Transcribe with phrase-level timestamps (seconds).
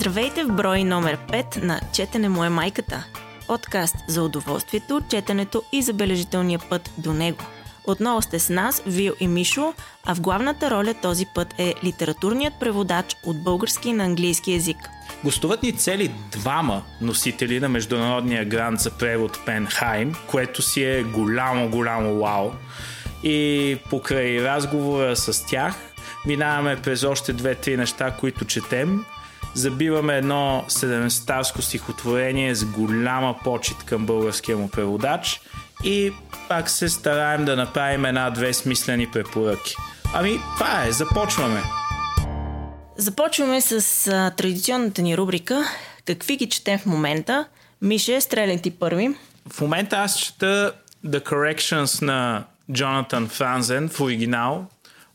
[0.00, 3.04] Здравейте в брой номер 5 на Четене му е майката.
[3.46, 7.38] Подкаст за удоволствието, четенето и забележителния път до него.
[7.84, 9.74] Отново сте с нас, Вил и Мишо,
[10.04, 14.76] а в главната роля този път е литературният преводач от български на английски язик.
[15.24, 21.70] Гостуват ни цели двама носители на международния грант за превод Пенхайм, което си е голямо,
[21.70, 22.50] голямо вау.
[23.22, 25.74] И покрай разговора с тях,
[26.26, 29.04] минаваме през още две-три неща, които четем–
[29.54, 35.40] забиваме едно седемстарско стихотворение с голяма почет към българския му преводач
[35.84, 36.12] и
[36.48, 39.74] пак се стараем да направим една-две смислени препоръки.
[40.14, 41.60] Ами, това е, започваме!
[42.96, 45.64] Започваме с а, традиционната ни рубрика
[46.06, 47.46] Какви ги четем в момента?
[47.82, 49.14] Мише, стреляй ти първи.
[49.52, 50.72] В момента аз чета
[51.06, 54.66] The Corrections на Джонатан Франзен в оригинал.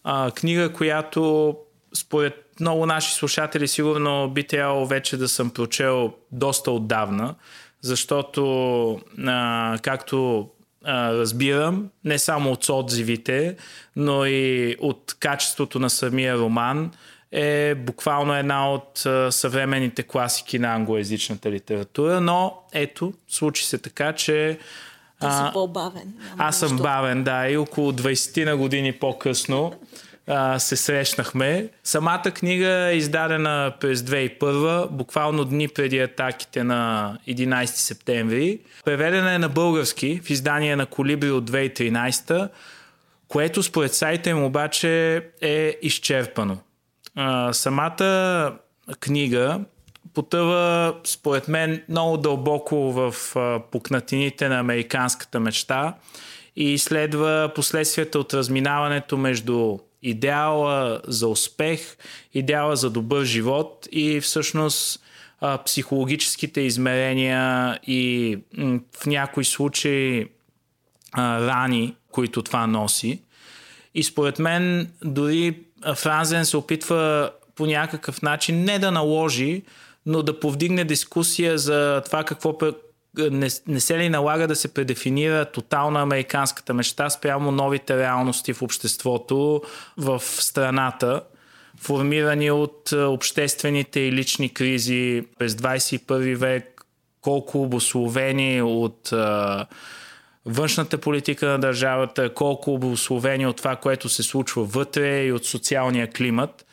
[0.03, 1.55] А, книга, която
[1.93, 7.35] според много наши слушатели сигурно би трябвало вече да съм прочел доста отдавна,
[7.81, 10.49] защото, а, както
[10.83, 13.55] а, разбирам, не само от отзивите,
[13.95, 16.91] но и от качеството на самия роман,
[17.31, 24.13] е буквално една от а, съвременните класики на англоязичната литература, но ето, случи се така,
[24.13, 24.59] че
[25.21, 26.13] Ти си по-бавен.
[26.37, 29.73] Аз съм бавен, да, и около 20 на години по-късно
[30.27, 31.69] а, се срещнахме.
[31.83, 38.59] Самата книга е издадена през 2001, буквално дни преди атаките на 11 септември.
[38.85, 42.49] Преведена е на български в издание на Колибри от 2013,
[43.27, 46.57] което според сайта им обаче е изчерпано.
[47.15, 48.53] А, самата
[48.99, 49.59] книга
[50.13, 55.93] потъва, според мен, много дълбоко в а, пукнатините на американската мечта
[56.55, 61.97] и изследва последствията от разминаването между идеала за успех,
[62.33, 64.99] идеала за добър живот и всъщност
[65.65, 68.37] психологическите измерения и
[68.97, 70.27] в някои случаи
[71.17, 73.21] рани, които това носи.
[73.95, 75.59] И според мен дори
[75.95, 79.63] Франзен се опитва по някакъв начин не да наложи,
[80.05, 82.57] но да повдигне дискусия за това какво
[83.17, 88.61] не, не се ли налага да се предефинира тотална американската мечта спрямо новите реалности в
[88.61, 89.61] обществото
[89.97, 91.21] в страната,
[91.79, 96.85] формирани от обществените и лични кризи през 21 век,
[97.21, 99.65] колко обословени от а,
[100.45, 106.11] външната политика на държавата, колко обословени от това, което се случва вътре и от социалния
[106.11, 106.65] климат.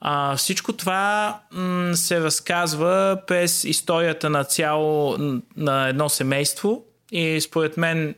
[0.00, 5.16] А, всичко това м- се разказва през историята на цяло
[5.56, 8.14] на едно семейство и според мен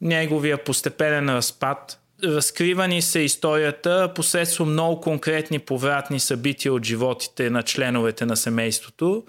[0.00, 2.00] неговия постепенен разпад.
[2.24, 9.24] Разкривани се историята посредством много конкретни повратни събития от животите на членовете на семейството,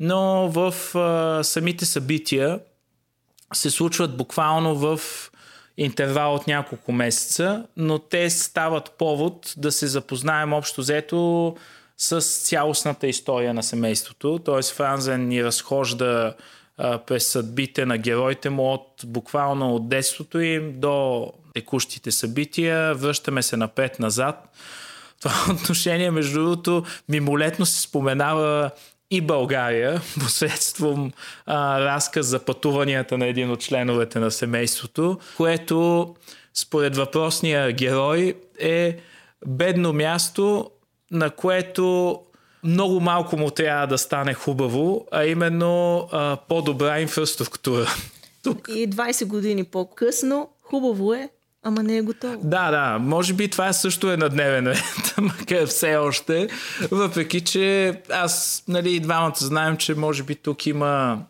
[0.00, 2.60] но в а, самите събития
[3.54, 5.00] се случват буквално в
[5.78, 11.56] интервал от няколко месеца, но те стават повод да се запознаем общо взето
[11.98, 14.38] с цялостната история на семейството.
[14.38, 14.62] Т.е.
[14.74, 16.34] Франзен ни разхожда
[17.06, 22.94] през съдбите на героите му от буквално от детството им до текущите събития.
[22.94, 24.56] Връщаме се напред-назад.
[25.20, 28.70] Това отношение, между другото, мимолетно се споменава
[29.10, 31.12] и България, посредством
[31.46, 36.08] а, разказ за пътуванията на един от членовете на семейството, което
[36.54, 38.98] според въпросния герой е
[39.46, 40.70] бедно място,
[41.10, 42.18] на което
[42.64, 47.86] много малко му трябва да стане хубаво, а именно а, по-добра инфраструктура.
[48.42, 48.68] Тук.
[48.74, 51.28] И 20 години по-късно хубаво е
[51.62, 52.40] Ама не е готово.
[52.44, 52.98] Да, да.
[52.98, 56.48] Може би това също е на дневен ред, макар все още.
[56.90, 61.22] Въпреки, че аз, нали, и двамата знаем, че може би тук има...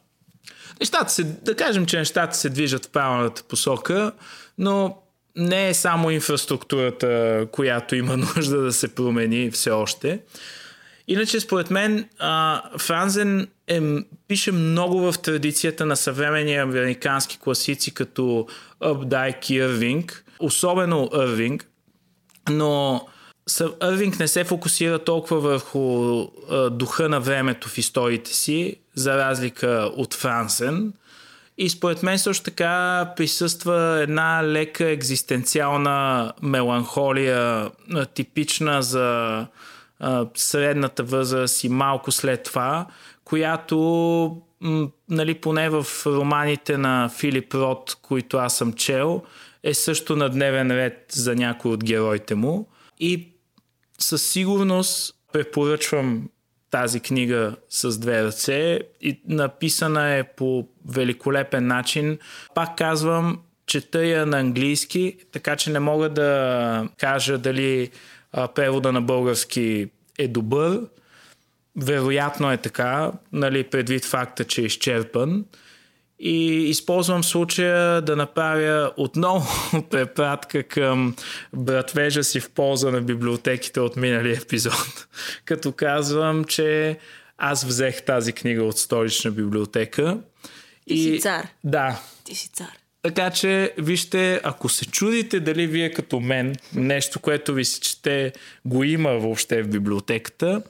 [0.80, 4.12] Нещата се, да кажем, че нещата се движат в правилната посока,
[4.58, 4.96] но
[5.36, 10.20] не е само инфраструктурата, която има нужда да се промени все още.
[11.08, 12.08] Иначе, според мен,
[12.78, 13.80] Франзен е,
[14.28, 18.46] пише много в традицията на съвременни американски класици, като
[18.82, 21.68] Updike и Ирвинг, особено Ирвинг,
[22.50, 23.06] но
[23.82, 26.24] Ирвинг не се фокусира толкова върху
[26.70, 30.92] духа на времето в историите си, за разлика от Франсен.
[31.58, 37.70] И според мен също така присъства една лека екзистенциална меланхолия,
[38.14, 39.46] типична за
[40.34, 42.86] средната възраст и малко след това,
[43.24, 44.42] която
[45.08, 49.22] нали, поне в романите на Филип Рот, които аз съм чел,
[49.62, 52.68] е също на дневен ред за някой от героите му.
[53.00, 53.28] И
[53.98, 56.28] със сигурност препоръчвам
[56.70, 62.18] тази книга с две ръце и написана е по великолепен начин.
[62.54, 67.90] Пак казвам, чета я на английски, така че не мога да кажа дали
[68.54, 70.80] превода на български е добър.
[71.76, 75.44] Вероятно е така, нали, предвид факта, че е изчерпан.
[76.20, 79.48] И използвам случая да направя отново
[79.90, 81.16] препратка към
[81.52, 85.06] братвежа си в полза на библиотеките от миналия епизод.
[85.44, 86.98] Като казвам, че
[87.38, 90.18] аз взех тази книга от столична библиотека.
[90.88, 90.98] Ти и...
[90.98, 91.48] си цар.
[91.64, 92.00] Да.
[92.24, 92.78] Ти си цар.
[93.02, 98.32] Така че, вижте, ако се чудите дали вие като мен, нещо, което ви се чете,
[98.64, 100.62] го има въобще в библиотеката,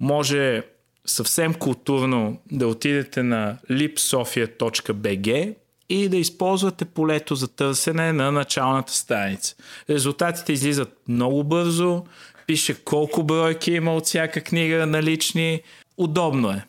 [0.00, 0.62] може
[1.06, 5.54] съвсем културно да отидете на lipsofia.bg
[5.88, 9.54] и да използвате полето за търсене на началната страница.
[9.90, 12.04] Резултатите излизат много бързо,
[12.46, 15.62] пише колко бройки има от всяка книга налични.
[15.96, 16.64] Удобно е.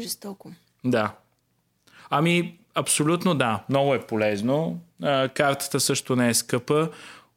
[0.00, 0.52] Жестоко.
[0.84, 1.14] Да.
[2.10, 3.64] Ами, абсолютно да.
[3.68, 4.80] Много е полезно.
[5.34, 6.90] картата също не е скъпа.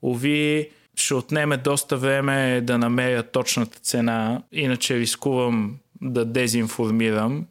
[0.04, 7.46] Ови, ще отнеме доста време да намеря точната цена, иначе рискувам да дезинформирам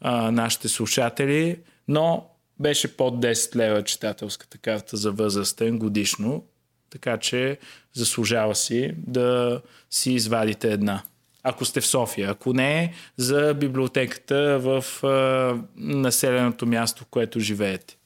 [0.00, 1.58] а, нашите слушатели,
[1.88, 2.26] но
[2.60, 6.44] беше под 10 лева читателската карта за възрастен годишно,
[6.90, 7.58] така че
[7.92, 9.60] заслужава си да
[9.90, 11.02] си извадите една.
[11.42, 12.30] Ако сте в София.
[12.30, 17.96] Ако не, за библиотеката в а, населеното място, в което живеете.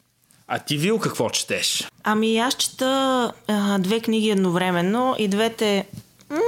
[0.47, 1.89] А ти, Вил, какво четеш?
[2.03, 5.87] Ами аз чета а, две книги едновременно и двете
[6.31, 6.39] м-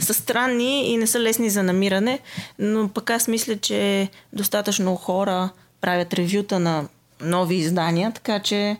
[0.00, 2.18] са странни и не са лесни за намиране,
[2.58, 5.50] но пък аз мисля, че достатъчно хора
[5.80, 6.84] правят ревюта на
[7.20, 8.76] нови издания, така че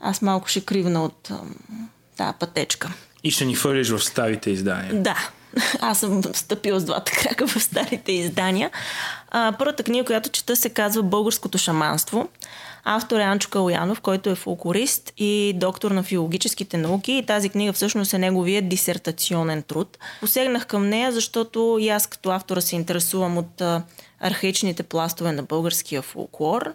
[0.00, 1.30] аз малко ще кривна от
[2.16, 2.92] тази пътечка.
[3.24, 5.02] И ще ни хвърлиш в старите издания.
[5.02, 5.28] Да,
[5.80, 8.70] аз съм стъпила с двата крака в старите издания.
[9.30, 12.28] А, първата книга, която чета, се казва Българското шаманство.
[12.84, 17.12] Автор е Анчо Калоянов, който е фолклорист и доктор на филологическите науки.
[17.12, 19.98] И тази книга всъщност е неговият дисертационен труд.
[20.20, 23.62] Посегнах към нея, защото и аз като автора се интересувам от
[24.20, 26.74] архаичните пластове на българския фолклор.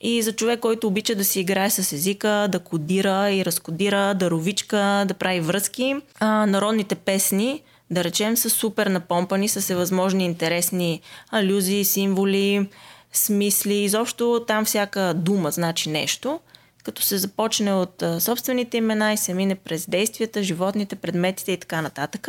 [0.00, 4.30] И за човек, който обича да си играе с езика, да кодира и разкодира, да
[4.30, 11.00] ровичка, да прави връзки, а, народните песни, да речем, са супер напомпани с всевъзможни интересни
[11.30, 12.68] алюзии, символи,
[13.16, 13.74] смисли.
[13.74, 16.40] Изобщо там всяка дума значи нещо,
[16.84, 21.82] като се започне от собствените имена и се мине през действията, животните, предметите и така
[21.82, 22.28] нататък.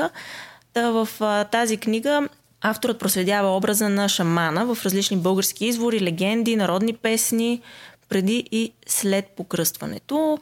[0.74, 1.08] Та в
[1.52, 2.30] тази книга
[2.62, 7.62] авторът проследява образа на шамана в различни български извори, легенди, народни песни,
[8.10, 10.40] преди и след покръстването.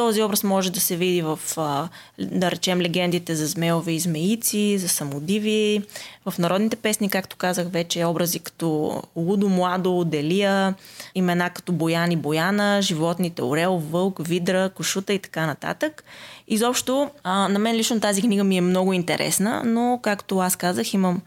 [0.00, 1.38] Този образ може да се види в,
[2.18, 5.82] да речем, легендите за змеове и змеици, за самодиви,
[6.26, 10.74] в народните песни, както казах вече, образи като Лудо, Младо, Делия,
[11.14, 16.04] имена като Боян и Бояна, животните Орел, Вълк, Видра, Кошута и така нататък.
[16.48, 21.20] Изобщо, на мен лично тази книга ми е много интересна, но, както аз казах, имам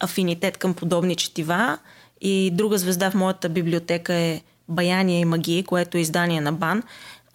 [0.00, 1.78] афинитет към подобни четива
[2.20, 6.82] и друга звезда в моята библиотека е Баяния и магии, което е издание на БАН.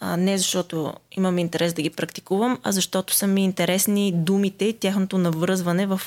[0.04, 4.80] А, не защото имам интерес да ги практикувам, а защото са ми интересни думите и
[4.80, 6.02] тяхното навръзване в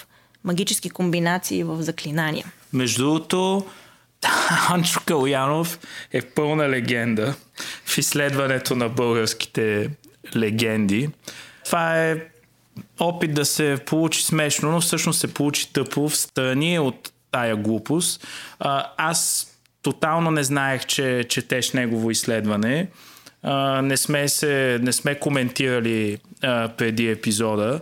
[0.45, 2.47] магически комбинации в заклинания.
[2.73, 3.67] Между другото,
[4.71, 5.79] Анчо Калянов
[6.13, 7.35] е пълна легенда
[7.85, 9.91] в изследването на българските
[10.37, 11.11] легенди.
[11.65, 12.23] Това е
[13.01, 18.27] опит да се получи смешно, но всъщност се получи тъпо в страни от тая глупост.
[18.59, 19.51] А, аз
[19.83, 22.89] тотално не знаех, че четеш негово изследване
[23.83, 26.19] не, сме се, не сме коментирали
[26.77, 27.81] преди епизода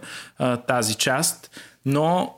[0.67, 2.35] тази част, но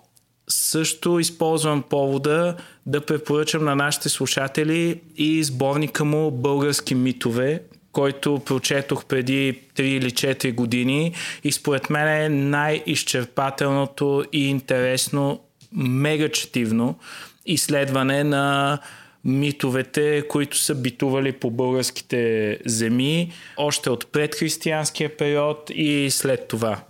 [0.49, 7.62] също използвам повода да препоръчам на нашите слушатели и сборника му Български митове,
[7.93, 11.14] който прочетох преди 3 или 4 години
[11.45, 15.40] и според мен е най-изчерпателното и интересно,
[15.73, 16.99] мега четивно
[17.47, 18.78] изследване на
[19.25, 26.81] митовете, които са битували по българските земи, още от предхристиянския период и след това.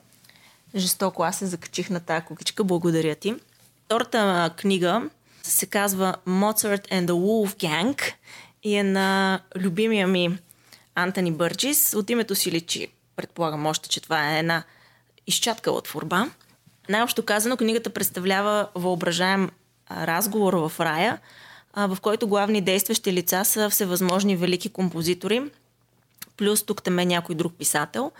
[0.76, 3.34] Жестоко, аз се закачих на тази кукичка, благодаря ти.
[3.84, 5.02] Втората книга
[5.42, 8.12] се казва Mozart and the Wolf Gang
[8.62, 10.38] и е на любимия ми
[10.94, 11.94] Антони Бърджис.
[11.94, 14.62] От името си личи, предполагам още, че това е една
[15.26, 16.30] изчаткала творба.
[16.88, 19.50] Най-общо казано, книгата представлява въображаем
[19.90, 21.18] разговор в рая–
[21.76, 25.42] в който главни действащи лица са всевъзможни велики композитори,
[26.36, 28.12] плюс тук там е някой друг писател,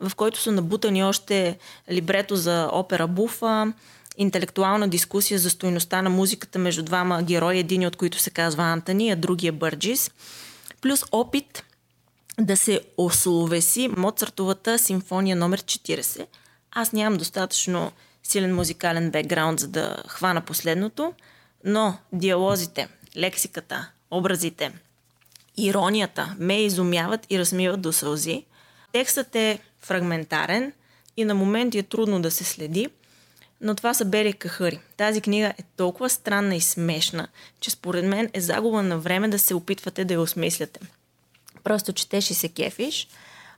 [0.00, 1.58] в който са набутани още
[1.90, 3.72] либрето за опера Буфа
[4.16, 9.10] интелектуална дискусия за стоеността на музиката между двама герои, един от които се казва Антони,
[9.10, 10.10] а другия Бърджис,
[10.80, 11.64] плюс опит
[12.40, 16.26] да се ословеси Моцартовата симфония номер 40.
[16.72, 21.12] Аз нямам достатъчно силен музикален бекграунд, за да хвана последното,
[21.64, 24.72] но диалозите, лексиката, образите,
[25.56, 28.44] иронията ме изумяват и размиват до сълзи.
[28.92, 30.72] Текстът е фрагментарен
[31.16, 32.88] и на моменти е трудно да се следи,
[33.60, 34.80] но това са бели кахъри.
[34.96, 37.28] Тази книга е толкова странна и смешна,
[37.60, 40.80] че според мен е загуба на време да се опитвате да я осмисляте.
[41.64, 43.08] Просто четеш и се кефиш.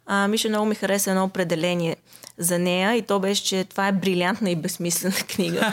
[0.06, 1.96] А, Миша много ми хареса едно определение
[2.38, 5.72] за нея и то беше, че това е брилянтна и безсмислена книга.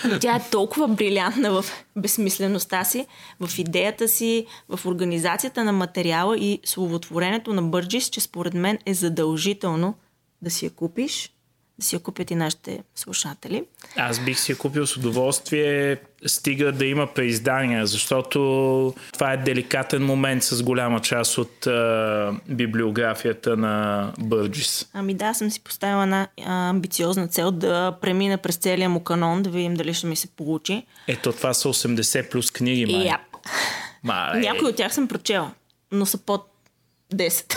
[0.20, 1.64] Тя е толкова брилянтна в
[1.96, 3.06] безсмислеността си,
[3.40, 8.94] в идеята си, в организацията на материала и словотворението на Бърджис, че според мен е
[8.94, 9.94] задължително
[10.42, 11.35] да си я купиш
[11.80, 13.64] си я купят и нашите слушатели.
[13.96, 20.04] Аз бих си я купил с удоволствие, стига да има преиздания, защото това е деликатен
[20.04, 24.88] момент с голяма част от а, библиографията на Бърджис.
[24.92, 29.50] Ами да, съм си поставила една амбициозна цел да премина през целия му канон, да
[29.50, 30.86] видим дали ще ми се получи.
[31.08, 33.06] Ето, това са 80 плюс книги, май.
[33.06, 33.18] Yep.
[34.02, 34.40] Мале.
[34.40, 35.50] Някои от тях съм прочела,
[35.92, 36.55] но са под
[37.14, 37.54] 10.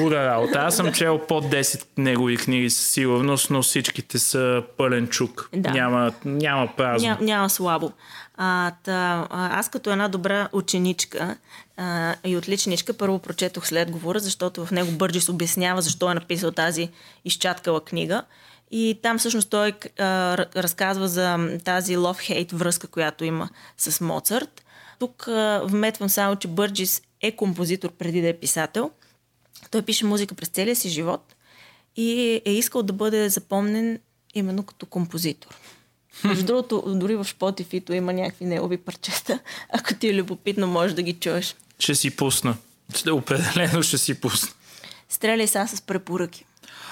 [0.00, 0.58] Луда работа.
[0.58, 5.48] Аз съм чел под 10 негови книги със сигурност, но всичките са пълен чук.
[5.52, 5.70] Да.
[5.70, 7.08] Няма, няма празно.
[7.08, 7.92] Ня, няма слабо.
[8.36, 11.36] А, та, аз като една добра ученичка
[11.76, 16.50] а, и отличничка първо прочетох след говора, защото в него Бърджис обяснява защо е написал
[16.50, 16.88] тази
[17.24, 18.22] изчаткала книга.
[18.70, 24.64] И там всъщност той а, разказва за тази love-hate връзка, която има с Моцарт.
[24.98, 28.90] Тук а, вметвам само, че Бърджис е композитор преди да е писател.
[29.70, 31.34] Той пише музика през целия си живот
[31.96, 33.98] и е искал да бъде запомнен
[34.34, 35.56] именно като композитор.
[36.24, 39.38] Между другото, дори в Spotify има някакви негови парчета.
[39.72, 41.56] Ако ти е любопитно, можеш да ги чуеш.
[41.78, 42.56] Ще си пусна.
[43.10, 44.48] Определено ще си пусна.
[45.08, 46.44] Стреляй сега с препоръки.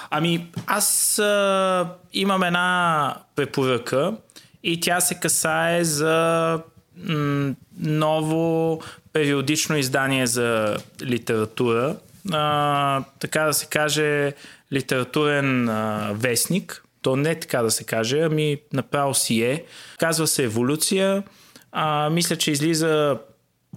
[0.09, 4.17] Ами, аз а, имам една препоръка
[4.63, 6.59] и тя се касае за
[6.97, 8.81] м- ново
[9.15, 11.95] периодично издание за литература.
[12.31, 14.33] А, така да се каже,
[14.73, 16.83] литературен а, вестник.
[17.01, 19.63] То не е така да се каже, ами направо си е.
[19.97, 21.23] Казва се Еволюция.
[21.71, 23.17] А, мисля, че излиза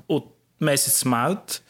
[0.08, 1.62] от месец март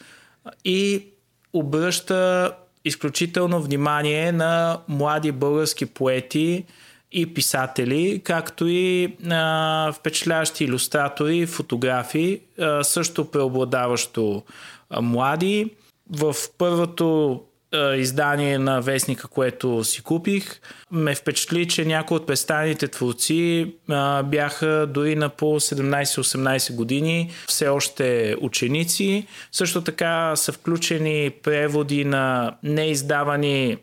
[0.64, 1.06] и
[1.52, 2.52] обръща
[2.84, 6.64] изключително внимание на млади български поети
[7.12, 14.42] и писатели, както и а, впечатляващи иллюстратори, фотографи, а, също преобладаващо
[14.90, 15.70] а, млади.
[16.10, 17.40] В първото
[17.72, 20.60] а, издание на вестника, което си купих,
[20.90, 27.68] ме впечатли, че някои от представените творци а, бяха дори на по 17-18 години, все
[27.68, 29.26] още ученици.
[29.52, 33.76] Също така са включени преводи на неиздавани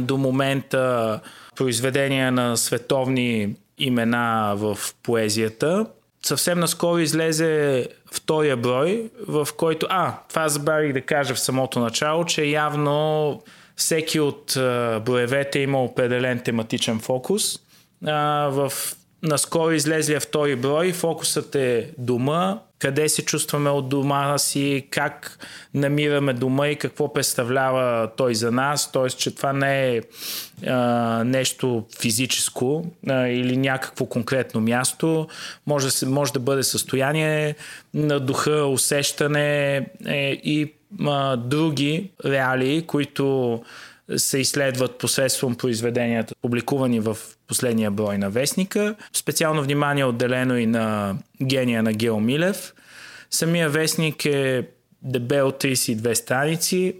[0.00, 1.20] до момента
[1.56, 5.86] произведения на световни имена в поезията.
[6.22, 9.86] Съвсем наскоро излезе втория брой, в който...
[9.90, 13.42] А, това забравих да кажа в самото начало, че явно
[13.76, 14.52] всеки от
[15.04, 17.58] броевете има определен тематичен фокус.
[18.02, 18.72] В
[19.24, 25.38] наскоро излезлия втори брой фокусът е дома, къде се чувстваме от дома си, как
[25.74, 28.92] намираме дома и какво представлява той за нас.
[28.92, 29.08] Т.е.
[29.08, 30.00] че това не е
[30.66, 35.28] а, нещо физическо а, или някакво конкретно място.
[35.66, 37.54] Може, може да бъде състояние
[37.94, 39.76] на духа, усещане
[40.06, 43.60] е, и а, други реалии, които
[44.16, 47.16] се изследват посредством произведенията, публикувани в
[47.48, 48.94] последния брой на Вестника.
[49.12, 52.74] Специално внимание е отделено и на гения на Гео Милев.
[53.30, 54.68] Самия Вестник е
[55.02, 56.94] дебел 32 страници.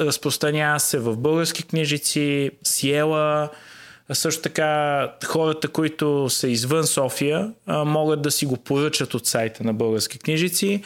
[0.00, 3.50] Разпространява се в български книжици, Сиела,
[4.12, 9.74] също така хората, които са извън София, могат да си го поръчат от сайта на
[9.74, 10.82] български книжици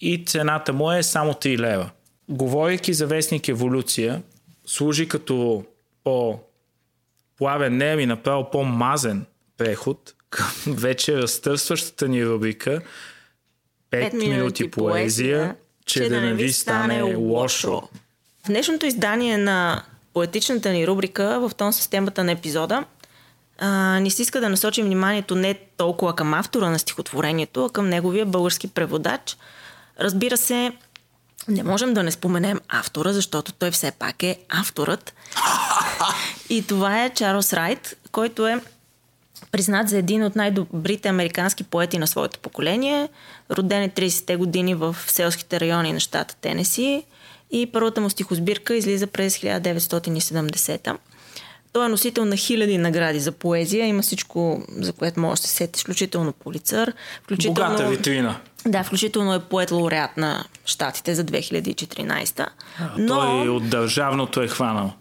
[0.00, 1.90] и цената му е само 3 лева.
[2.28, 4.22] Говорейки за вестник Еволюция,
[4.66, 5.64] служи като
[6.04, 6.38] по
[7.38, 9.26] плавен, не ми направо по-мазен
[9.56, 12.80] преход към вече разтърсващата ни рубрика
[13.92, 17.82] 5 минути, минути поезия, че, че да не ви стане лошо.
[18.44, 19.82] В днешното издание на
[20.14, 22.84] поетичната ни рубрика, в тон с темата на епизода,
[23.58, 27.88] а, ни се иска да насочим вниманието не толкова към автора на стихотворението, а към
[27.88, 29.36] неговия български преводач.
[30.00, 30.72] Разбира се,
[31.48, 35.14] не можем да не споменем автора, защото той все пак е авторът.
[36.48, 38.60] И това е Чарлз Райт, който е
[39.52, 43.08] признат за един от най-добрите американски поети на своето поколение.
[43.50, 47.04] Роден е 30-те години в селските райони на щата Тенеси
[47.50, 50.96] и първата му стихосбирка излиза през 1970
[51.74, 53.86] той е носител на хиляди награди за поезия.
[53.86, 56.92] Има всичко, за което може да се сети, включително полицар.
[57.22, 57.54] Включително...
[57.54, 58.36] Богата витрина.
[58.66, 62.40] Да, включително е поет лауреат на щатите за 2014.
[62.40, 62.48] А,
[62.98, 63.14] но...
[63.14, 64.92] Той от държавното е хванал.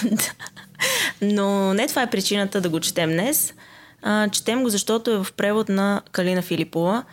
[1.22, 3.54] но не това е причината да го четем днес.
[4.02, 7.04] А, четем го, защото е в превод на Калина Филипова.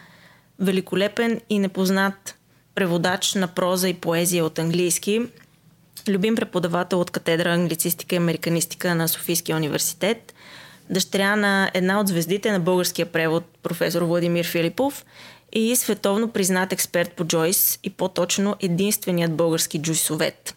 [0.60, 2.36] Великолепен и непознат
[2.76, 5.22] преводач на проза и поезия от английски–
[6.08, 10.34] любим преподавател от катедра англицистика и американистика на Софийския университет,
[10.90, 15.06] дъщеря на една от звездите на българския превод, професор Владимир Филипов
[15.54, 20.56] и световно признат експерт по Джойс и по-точно единственият български джойсовет.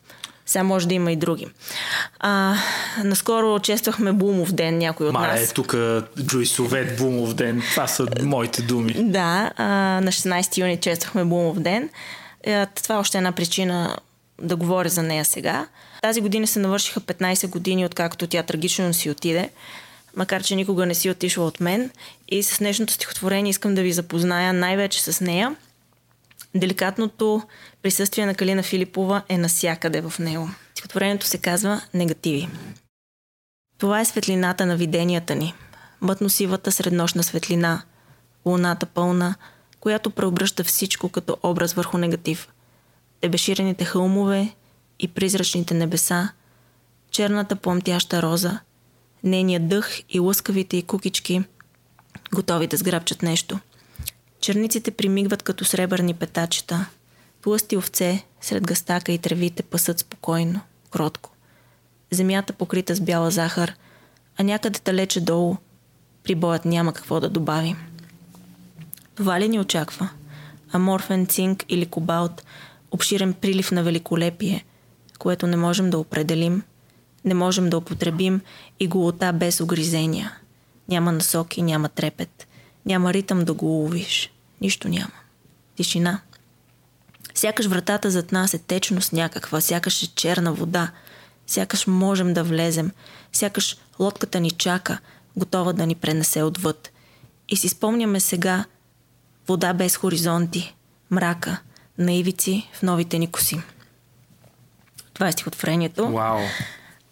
[0.52, 1.46] Сега може да има и други.
[2.18, 2.54] А,
[3.04, 5.50] наскоро чествахме Бумов ден, някой от Ма, нас.
[5.50, 5.74] е, тук
[6.20, 8.94] Джойсовет, Бумов ден, това са моите думи.
[8.98, 9.64] Да, а,
[10.00, 11.88] на 16 юни чествахме Бумов ден.
[12.74, 13.96] Това е още една причина
[14.42, 15.66] да говоря за нея сега.
[16.02, 19.50] Тази година се навършиха 15 години, откакто тя трагично си отиде,
[20.16, 21.90] макар че никога не си отишла от мен.
[22.28, 25.56] И с днешното стихотворение искам да ви запозная най-вече с нея.
[26.54, 27.42] Деликатното
[27.82, 30.50] присъствие на Калина Филипова е насякъде в него.
[30.74, 32.48] Стихотворението се казва Негативи.
[33.78, 35.54] Това е светлината на виденията ни.
[36.00, 37.82] Мътно-сивата среднощна светлина,
[38.46, 39.34] луната пълна,
[39.80, 42.48] която преобръща всичко като образ върху негатив–
[43.22, 44.54] дебеширените хълмове
[44.98, 46.28] и призрачните небеса,
[47.10, 48.58] черната пламтяща роза,
[49.24, 51.42] нейният дъх и лъскавите и кукички,
[52.34, 53.58] готови да сграбчат нещо.
[54.42, 56.86] Черниците примигват като сребърни петачета.
[57.42, 61.30] Плъсти овце сред гастака и тревите пасат спокойно, кротко.
[62.10, 63.74] Земята покрита с бяла захар,
[64.38, 65.56] а някъде далече долу
[66.24, 67.76] прибоят няма какво да добави.
[69.14, 70.08] Това ли ни очаква?
[70.72, 72.42] Аморфен цинк или кобалт–
[72.92, 74.64] обширен прилив на великолепие,
[75.18, 76.62] което не можем да определим,
[77.24, 78.40] не можем да употребим
[78.80, 80.32] и голота без огризения.
[80.88, 82.46] Няма насоки, няма трепет,
[82.86, 84.32] няма ритъм да го уловиш.
[84.62, 85.12] Нищо няма.
[85.76, 86.20] Тишина.
[87.34, 90.90] Сякаш вратата зад нас е течност някаква, сякаш е черна вода,
[91.46, 92.90] сякаш можем да влезем,
[93.32, 94.98] сякаш лодката ни чака,
[95.36, 96.92] готова да ни пренесе отвъд.
[97.48, 98.64] И си спомняме сега
[99.48, 100.74] вода без хоризонти,
[101.10, 101.60] мрака–
[101.98, 103.60] на ивици в новите ни коси.
[105.14, 106.08] Това е стихотворението.
[106.08, 106.40] Вау!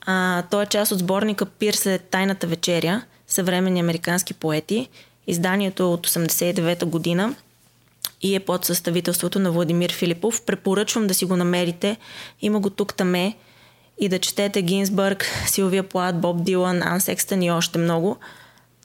[0.06, 4.88] А, то е част от сборника Пирс е тайната вечеря, съвременни американски поети.
[5.30, 7.34] Изданието от 89-та година
[8.22, 10.42] и е под съставителството на Владимир Филипов.
[10.42, 11.96] Препоръчвам да си го намерите.
[12.40, 13.36] Има го тук таме
[14.00, 17.00] и да четете Гинсбърг, Силвия Плат, Боб Дилан, Ан
[17.42, 18.16] и още много.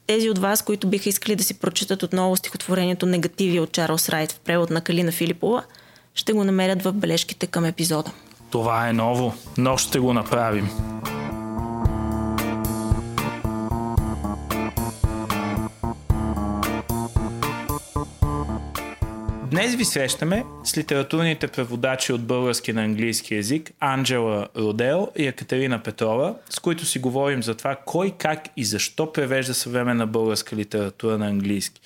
[0.06, 4.32] Тези от вас, които биха искали да си прочитат отново стихотворението Негативи от Чарлз Райт
[4.32, 5.62] в превод на Калина Филипова–
[6.16, 8.10] ще го намерят в бележките към епизода.
[8.50, 10.70] Това е ново, но ще го направим.
[19.50, 25.82] Днес ви срещаме с литературните преводачи от български на английски язик Анджела Родел и Екатерина
[25.82, 31.18] Петрова, с които си говорим за това кой, как и защо превежда съвременна българска литература
[31.18, 31.80] на английски.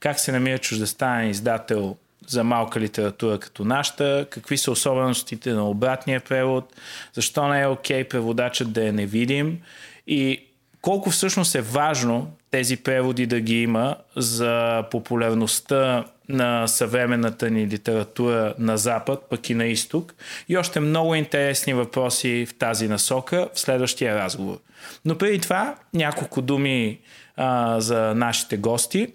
[0.00, 1.96] Как се намира чуждестранен издател
[2.26, 6.74] за малка литература като нашата, какви са особеностите на обратния превод,
[7.12, 9.58] защо не е окей okay преводачът да е невидим
[10.06, 10.46] и
[10.80, 18.54] колко всъщност е важно тези преводи да ги има за популярността на съвременната ни литература
[18.58, 20.14] на Запад, пък и на Изток.
[20.48, 24.58] И още много интересни въпроси в тази насока в следващия разговор.
[25.04, 27.00] Но преди това няколко думи
[27.36, 29.08] а, за нашите гости.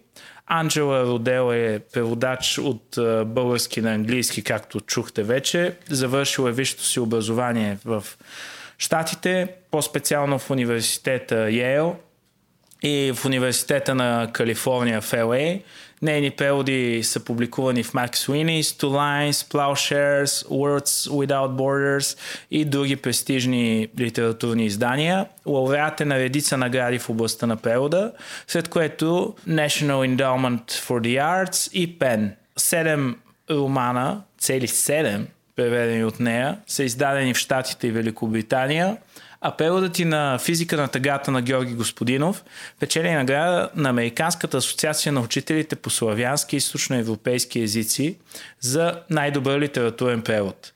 [0.47, 5.75] Анджела Родел е преводач от български на английски, както чухте вече.
[5.89, 8.03] Завършил е висшето си образование в
[8.77, 11.95] Штатите, по-специално в университета Йейл
[12.83, 15.61] и в университета на Калифорния в LA.
[16.01, 22.17] Нейни преводи са публикувани в Max Sweeney's, Two Lines, Plowshares, Words Without Borders
[22.51, 25.25] и други престижни литературни издания.
[25.45, 28.11] Лауреат е на редица награди в областта на превода,
[28.47, 32.31] след което National Endowment for the Arts и PEN.
[32.57, 33.15] Седем
[33.51, 38.97] романа, цели седем, преведени от нея, са издадени в Штатите и Великобритания–
[39.41, 42.43] а преводът ти на физика на тъгата на Георги Господинов
[42.79, 48.17] печели награда на Американската асоциация на учителите по славянски и източноевропейски езици
[48.59, 50.73] за най-добър литературен превод.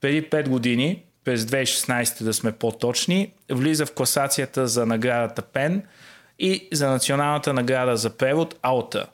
[0.00, 5.82] Преди 5 години, през 2016 да сме по-точни, влиза в класацията за наградата ПЕН
[6.38, 9.06] и за националната награда за превод Алта.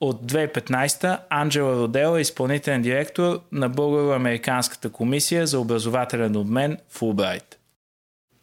[0.00, 7.51] От 2015 Анджела Родела е изпълнителен директор на Българо-Американската комисия за образователен обмен Фулбрайт.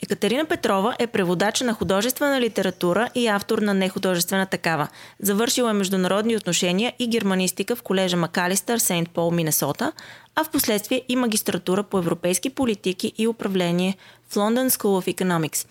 [0.09, 4.87] Екатерина Петрова е преводач на художествена литература и автор на нехудожествена такава.
[5.19, 9.91] Завършила е международни отношения и германистика в колежа Макалистър, Сейнт Пол, Миннесота,
[10.35, 13.97] а в последствие и магистратура по европейски политики и управление
[14.29, 15.67] в London School of Economics.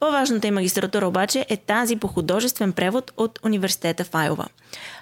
[0.00, 4.46] По-важната и магистратура обаче е тази по художествен превод от университета в Айова.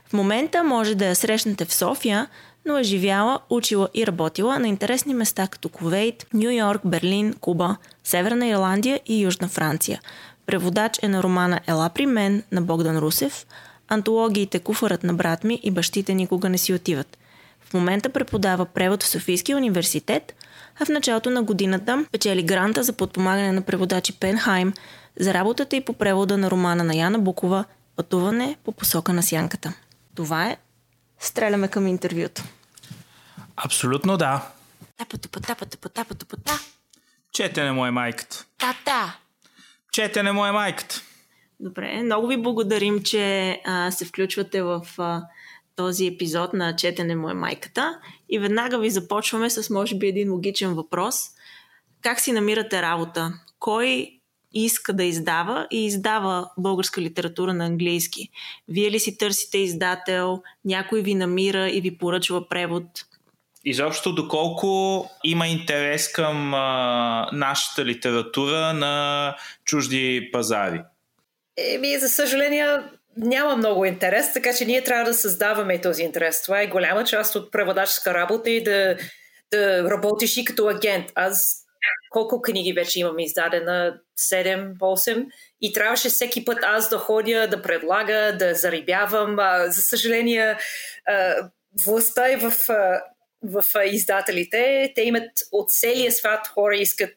[0.08, 2.28] В момента може да я срещнете в София,
[2.66, 7.76] но е живяла, учила и работила на интересни места като Ковейт, Нью Йорк, Берлин, Куба,
[8.04, 10.00] Северна Ирландия и Южна Франция.
[10.46, 13.46] Преводач е на романа Ела при мен на Богдан Русев,
[13.88, 17.18] антологиите Куфарът на брат ми и бащите никога не си отиват.
[17.60, 20.34] В момента преподава превод в Софийския университет,
[20.80, 24.72] а в началото на годината печели гранта за подпомагане на преводачи Пенхайм
[25.20, 27.64] за работата и по превода на романа на Яна Букова
[27.96, 29.72] «Пътуване по посока на сянката».
[30.14, 30.56] Това е
[31.18, 32.42] стреляме към интервюто.
[33.56, 34.48] Абсолютно да.
[34.98, 36.58] Тапа-тупа, тапа-тупа, тапа-тупа, та.
[37.34, 38.46] Четене му е майката.
[38.58, 39.18] Та-та.
[39.92, 41.02] Четене му е майката.
[41.60, 45.22] Добре, много ви благодарим, че а, се включвате в а,
[45.76, 47.98] този епизод на Четене му е майката.
[48.28, 51.16] И веднага ви започваме с, може би, един логичен въпрос.
[52.02, 53.32] Как си намирате работа?
[53.58, 54.20] Кой
[54.52, 58.28] иска да издава и издава българска литература на английски.
[58.68, 62.84] Вие ли си търсите издател, някой ви намира и ви поръчва превод?
[63.64, 70.83] Изобщо доколко има интерес към а, нашата литература на чужди пазари?
[71.57, 72.66] Еми, за съжаление,
[73.16, 76.42] няма много интерес, така че ние трябва да създаваме този интерес.
[76.42, 78.96] Това е голяма част от преводаческа работа и да,
[79.50, 81.12] да работиш и като агент.
[81.14, 81.64] Аз
[82.11, 84.00] колко книги вече имам издадена?
[84.18, 85.27] 7-8.
[85.61, 89.37] И трябваше всеки път аз да ходя, да предлага, да зарибявам.
[89.68, 90.57] За съжаление,
[91.85, 92.53] властта е в,
[93.44, 94.92] в издателите.
[94.94, 97.16] Те имат от целия свят хора искат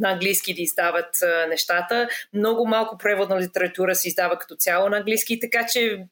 [0.00, 1.14] на английски да издават
[1.48, 2.08] нещата.
[2.32, 6.04] Много малко преводна литература се издава като цяло на английски, така че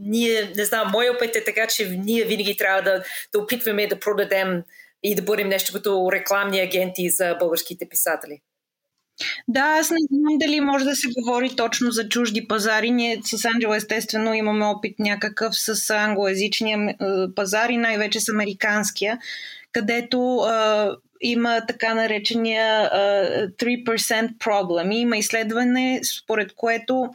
[0.00, 4.00] ние, не знам, моят опит е така, че ние винаги трябва да, да опитваме да
[4.00, 4.62] продадем
[5.02, 8.40] и да бъдем нещо като рекламни агенти за българските писатели.
[9.48, 12.90] Да, аз не знам дали може да се говори точно за чужди пазари.
[12.90, 16.96] Ние с Анджела естествено имаме опит някакъв с англоязичния
[17.36, 19.18] пазар и най-вече с американския,
[19.72, 22.98] където а, има така наречения а,
[23.48, 24.90] 3% проблем.
[24.92, 27.10] Има изследване, според което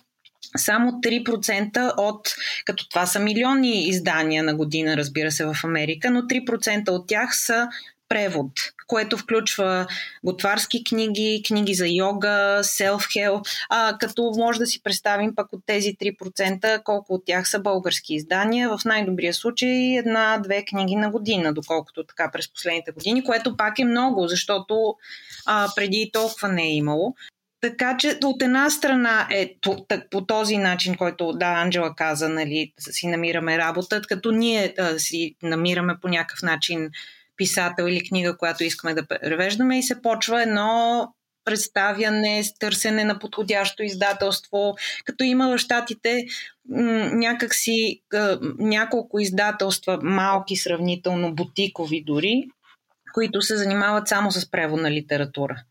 [0.57, 2.35] само 3% от,
[2.65, 7.29] като това са милиони издания на година, разбира се, в Америка, но 3% от тях
[7.33, 7.67] са
[8.09, 8.51] превод,
[8.89, 9.87] което включва
[10.25, 15.95] готварски книги, книги за йога, self-help, а, като може да си представим пък от тези
[15.95, 18.69] 3% колко от тях са български издания.
[18.69, 23.85] В най-добрия случай една-две книги на година, доколкото така през последните години, което пак е
[23.85, 24.95] много, защото
[25.45, 27.15] а, преди толкова не е имало.
[27.61, 29.55] Така че от една страна е
[30.11, 35.35] по, този начин, който да, Анджела каза, нали, си намираме работа, като ние а, си
[35.43, 36.89] намираме по някакъв начин
[37.39, 41.07] писател или книга, която искаме да превеждаме и се почва едно
[41.45, 44.75] представяне, търсене на подходящо издателство,
[45.05, 46.25] като има в щатите
[47.13, 48.01] някакси
[48.59, 52.43] няколко издателства, малки сравнително, бутикови дори,
[53.13, 55.63] които се занимават само с преводна литература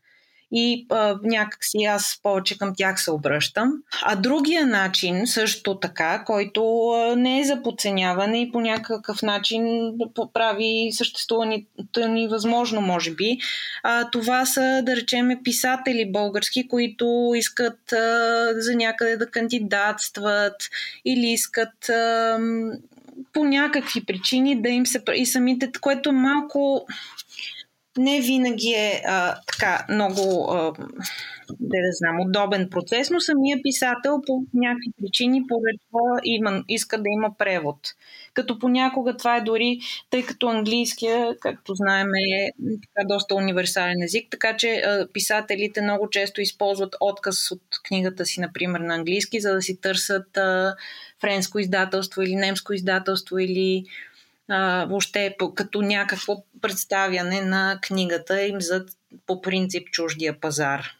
[0.51, 3.73] и а, някакси аз повече към тях се обръщам.
[4.01, 9.91] А другия начин също така, който а, не е за подценяване и по някакъв начин
[10.33, 13.37] прави съществуването ни възможно, може би,
[13.83, 20.55] а, това са, да речеме, писатели български, които искат а, за някъде да кандидатстват
[21.05, 22.39] или искат а,
[23.33, 25.03] по някакви причини да им се...
[25.15, 26.87] И самите, което малко
[27.97, 30.73] не винаги е а, така много, а,
[31.59, 37.09] да, да знам, удобен процес, но самия писател по някакви причини поръчва, има, иска да
[37.09, 37.77] има превод.
[38.33, 44.27] Като понякога това е дори, тъй като английския, както знаем, е така доста универсален език,
[44.31, 49.53] така че а, писателите много често използват отказ от книгата си, например, на английски, за
[49.53, 50.75] да си търсят а,
[51.21, 53.85] френско издателство или немско издателство или
[54.49, 58.85] а, въобще като някакво представяне на книгата им за
[59.25, 60.91] по принцип чуждия пазар.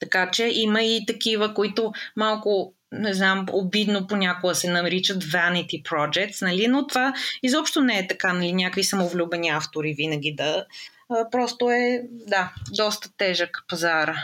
[0.00, 6.42] Така че има и такива, които малко не знам, обидно понякога се наричат vanity projects,
[6.42, 6.68] нали?
[6.68, 8.52] но това изобщо не е така, нали?
[8.52, 10.66] някакви самовлюбени автори винаги да.
[11.08, 14.16] А, просто е, да, доста тежък пазара.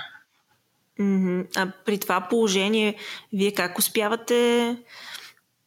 [1.56, 2.94] А при това положение,
[3.32, 4.76] вие как успявате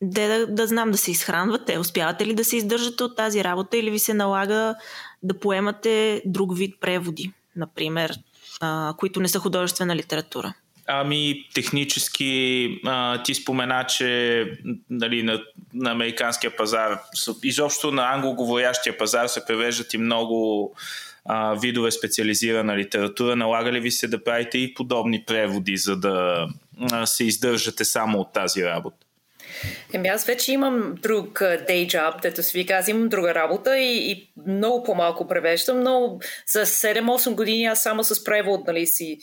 [0.03, 1.79] да, да, да знам да се изхранвате?
[1.79, 4.75] Успявате ли да се издържате от тази работа или ви се налага
[5.23, 8.15] да поемате друг вид преводи, например,
[8.61, 10.53] а, които не са художествена литература?
[10.87, 14.45] Ами, технически а, ти спомена, че
[14.89, 15.41] нали, на,
[15.73, 16.99] на американския пазар,
[17.43, 20.71] изобщо на англоговорящия пазар се превеждат и много
[21.25, 23.35] а, видове специализирана литература.
[23.35, 26.47] Налага ли ви се да правите и подобни преводи, за да
[26.91, 28.97] а, се издържате само от тази работа?
[29.93, 34.11] Еми аз вече имам друг day job, дето си вика, аз имам друга работа и,
[34.11, 39.19] и много по-малко превеждам, но за 7-8 години аз само с превод нали, си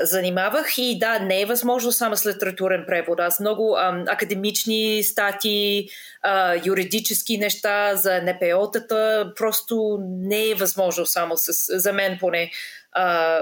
[0.00, 3.20] занимавах и да, не е възможно само с литературен превод.
[3.20, 5.88] Аз много ам, академични статии,
[6.22, 12.50] а, юридически неща за НПО-тата, просто не е възможно само с, за мен поне,
[12.92, 13.40] а,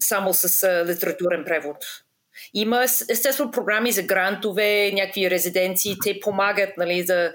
[0.00, 1.76] само с а, литературен превод.
[2.54, 7.32] Има естествено програми за грантове, някакви резиденции, те помагат нали, за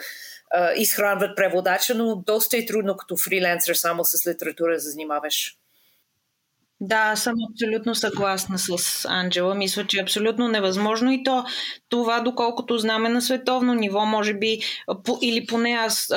[0.76, 5.56] изхранват преводача, но доста е трудно като фриленсър само с литература да занимаваш.
[6.82, 9.56] Да, съм абсолютно съгласна с Анджела.
[9.56, 11.46] Мисля, че е абсолютно невъзможно и то
[11.90, 14.60] това, доколкото знаме на световно ниво, може би,
[15.22, 16.10] или поне аз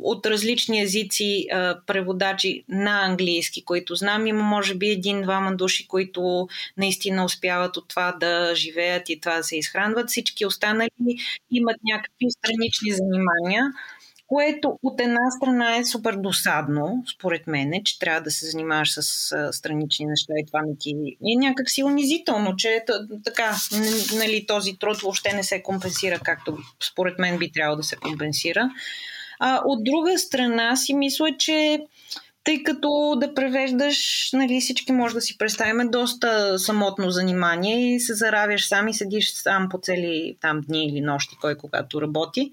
[0.00, 1.46] от различни езици
[1.86, 8.12] преводачи на английски, които знам, има може би един-двама души, които наистина успяват от това
[8.20, 10.08] да живеят и това да се изхранват.
[10.08, 10.90] Всички останали
[11.50, 13.64] имат някакви странични занимания
[14.26, 19.02] което от една страна е супер досадно, според мен, че трябва да се занимаваш с
[19.52, 20.90] странични неща и това не ти
[21.32, 22.84] е някак си унизително, че
[23.24, 23.56] така,
[24.16, 26.58] нали, този труд въобще не се компенсира, както
[26.92, 28.70] според мен би трябвало да се компенсира.
[29.38, 31.80] А, от друга страна си мисля, че
[32.44, 38.14] тъй като да превеждаш, нали, всички може да си представим доста самотно занимание и се
[38.14, 42.52] заравяш сам и седиш сам по цели там дни или нощи, кой когато работи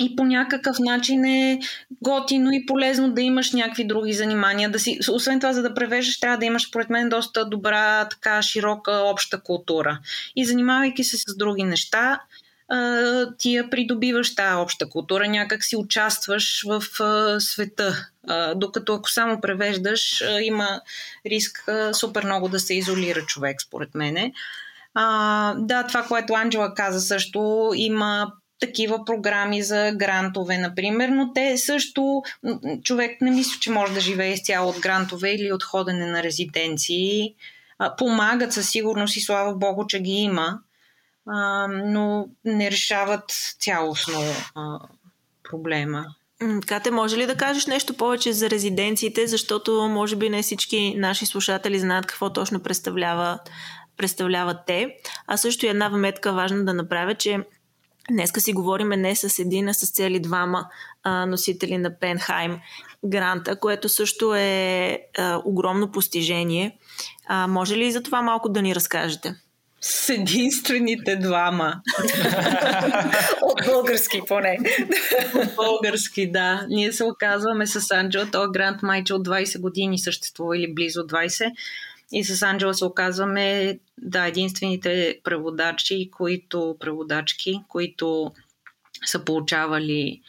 [0.00, 1.60] и по някакъв начин е
[2.02, 4.70] готино и полезно да имаш някакви други занимания.
[4.70, 8.42] Да си, освен това, за да превеждаш, трябва да имаш, според мен, доста добра, така
[8.42, 9.98] широка обща култура.
[10.36, 12.20] И занимавайки се с други неща,
[13.38, 16.82] ти я придобиваш тази обща култура, някак си участваш в
[17.40, 18.06] света.
[18.56, 20.80] Докато ако само превеждаш, има
[21.26, 24.32] риск супер много да се изолира човек, според мене.
[24.94, 31.58] А, да, това, което Анджела каза също, има такива програми за грантове, например, но те
[31.58, 32.22] също,
[32.82, 37.34] човек не мисля, че може да живее изцяло от грантове или от ходене на резиденции.
[37.98, 40.58] Помагат със сигурност и слава Богу, че ги има,
[41.68, 43.24] но не решават
[43.60, 44.20] цялостно
[45.50, 46.06] проблема.
[46.66, 51.26] Кате, може ли да кажеш нещо повече за резиденциите, защото може би не всички наши
[51.26, 53.38] слушатели знаят какво точно представлява,
[53.96, 54.96] представляват те.
[55.26, 57.38] А също една вметка важна да направя, че
[58.10, 60.66] Днеска си говориме не с един, а с цели двама
[61.02, 62.60] а, носители на Пенхайм
[63.04, 66.78] гранта, което също е а, огромно постижение.
[67.26, 69.34] А, може ли за това малко да ни разкажете?
[69.80, 71.74] С единствените двама.
[73.42, 74.58] От български поне.
[75.34, 76.66] От български, да.
[76.68, 78.26] Ние се оказваме с Анджел.
[78.32, 81.52] Той грант майче от 20 години съществува или близо 20.
[82.12, 88.32] И с Анджела се оказваме да, единствените преводачи, които, преводачки, които
[89.04, 90.20] са получавали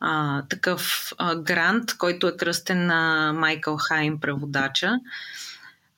[0.00, 4.98] а, такъв а, грант, който е кръстен на Майкъл Хайм, преводача,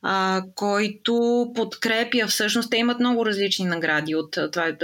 [0.02, 4.76] а, който подкрепя, всъщност те имат много различни награди от това е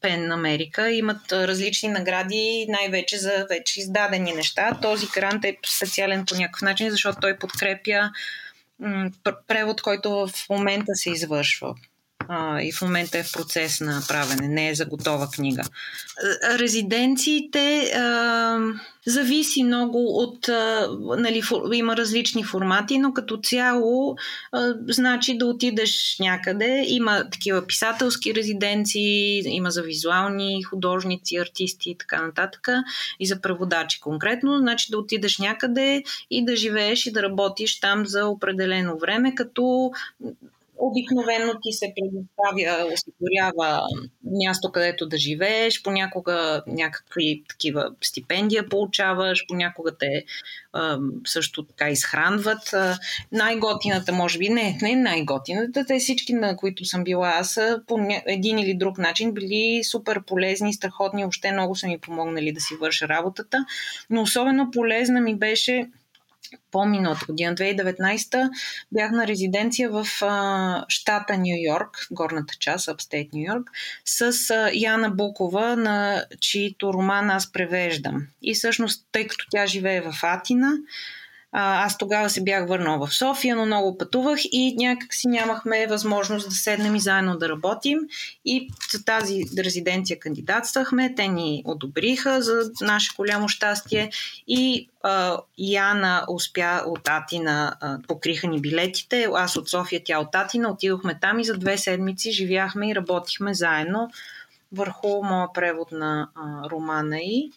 [0.00, 4.78] Пен Америка, имат различни награди най-вече за вече издадени неща.
[4.82, 8.10] Този грант е специален по някакъв начин, защото той подкрепя
[9.46, 11.74] превод, който в момента се извършва
[12.28, 15.62] а, и в момента е в процес на правене, не е за готова книга.
[16.58, 18.58] Резиденциите а,
[19.06, 20.48] зависи много от.
[20.48, 24.16] А, нали, фор, има различни формати, но като цяло
[24.52, 26.84] а, значи да отидеш някъде.
[26.86, 32.68] Има такива писателски резиденции, има за визуални художници, артисти и така нататък,
[33.20, 34.58] и за преводачи конкретно.
[34.58, 39.92] Значи да отидеш някъде и да живееш и да работиш там за определено време, като
[40.82, 43.82] Обикновено ти се предоставя, осигурява
[44.44, 50.24] място, където да живееш, понякога някакви такива стипендия получаваш, понякога те
[51.26, 52.74] също така изхранват.
[53.32, 57.98] най-готината, може би, не, не най-готината, те всички, на които съм била аз, са по
[58.26, 62.74] един или друг начин били супер полезни, страхотни, още много са ми помогнали да си
[62.80, 63.64] върша работата,
[64.10, 65.90] но особено полезна ми беше
[66.70, 68.50] по-миналата година, 2019,
[68.92, 73.70] бях на резиденция в а, щата Нью Йорк, горната част, Upstate Нью Йорк,
[74.04, 78.26] с а, Яна Букова, на чието роман аз превеждам.
[78.42, 80.72] И всъщност, тъй като тя живее в Атина,
[81.52, 86.48] аз тогава се бях върнала в София, но много пътувах и някак си нямахме възможност
[86.48, 87.98] да седнем и заедно да работим.
[88.44, 91.14] И за тази резиденция кандидатствахме.
[91.14, 94.10] Те ни одобриха за наше голямо щастие.
[94.48, 99.28] И а, Яна успя от Атина, а, покриха ни билетите.
[99.34, 100.70] Аз от София, тя от Атина.
[100.70, 104.10] Отидохме там и за две седмици живяхме и работихме заедно
[104.72, 107.52] върху моя превод на а, романа и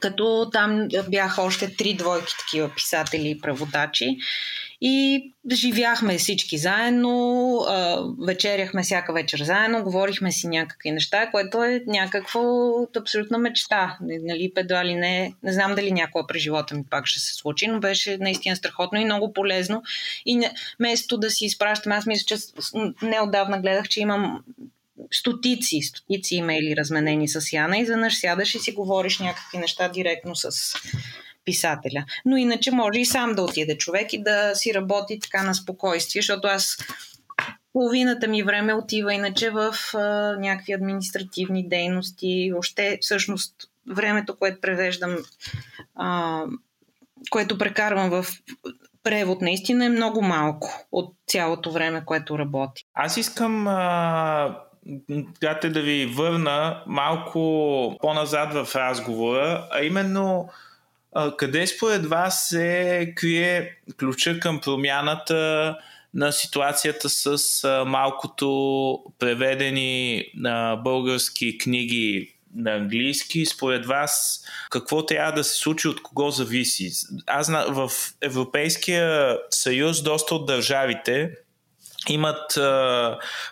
[0.00, 4.16] като там бяха още три двойки такива писатели и преводачи.
[4.80, 7.60] И живяхме всички заедно,
[8.26, 12.40] вечеряхме всяка вечер заедно, говорихме си някакви неща, което е някакво
[12.96, 13.98] абсолютна мечта.
[14.00, 17.66] Нали, едва ли не, не знам дали някога през живота ми пак ще се случи,
[17.66, 19.82] но беше наистина страхотно и много полезно.
[20.26, 22.36] И не, вместо да си изпращам, аз мисля, че
[23.02, 24.44] неодавна гледах, че имам
[25.12, 30.36] стотици, стотици имейли разменени с Яна и занъж сядаш и си говориш някакви неща директно
[30.36, 30.74] с
[31.44, 32.04] писателя.
[32.24, 36.22] Но иначе може и сам да отиде човек и да си работи така на спокойствие,
[36.22, 36.78] защото аз
[37.72, 39.98] половината ми време отива иначе в а,
[40.38, 42.52] някакви административни дейности.
[42.58, 43.54] Още всъщност
[43.94, 45.16] времето, което превеждам,
[45.94, 46.42] а,
[47.30, 48.26] което прекарвам в
[49.02, 52.84] превод наистина е много малко от цялото време, което работи.
[52.94, 54.58] Аз искам а,
[55.40, 57.40] Дате да ви върна малко
[58.00, 60.48] по-назад в разговора, а именно
[61.36, 65.76] къде според вас се крие ключа към промяната
[66.14, 70.24] на ситуацията с малкото преведени
[70.84, 76.90] български книги на английски, според вас какво трябва да се случи, от кого зависи?
[77.26, 81.30] Аз в Европейския съюз доста от държавите
[82.08, 82.58] имат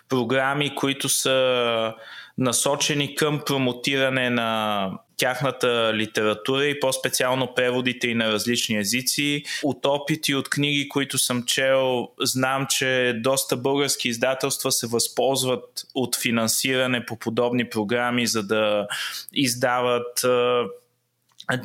[0.09, 1.95] програми, които са
[2.38, 9.43] насочени към промотиране на тяхната литература и по-специално преводите и на различни езици.
[9.62, 16.17] От опити, от книги, които съм чел, знам, че доста български издателства се възползват от
[16.17, 18.87] финансиране по подобни програми, за да
[19.33, 20.25] издават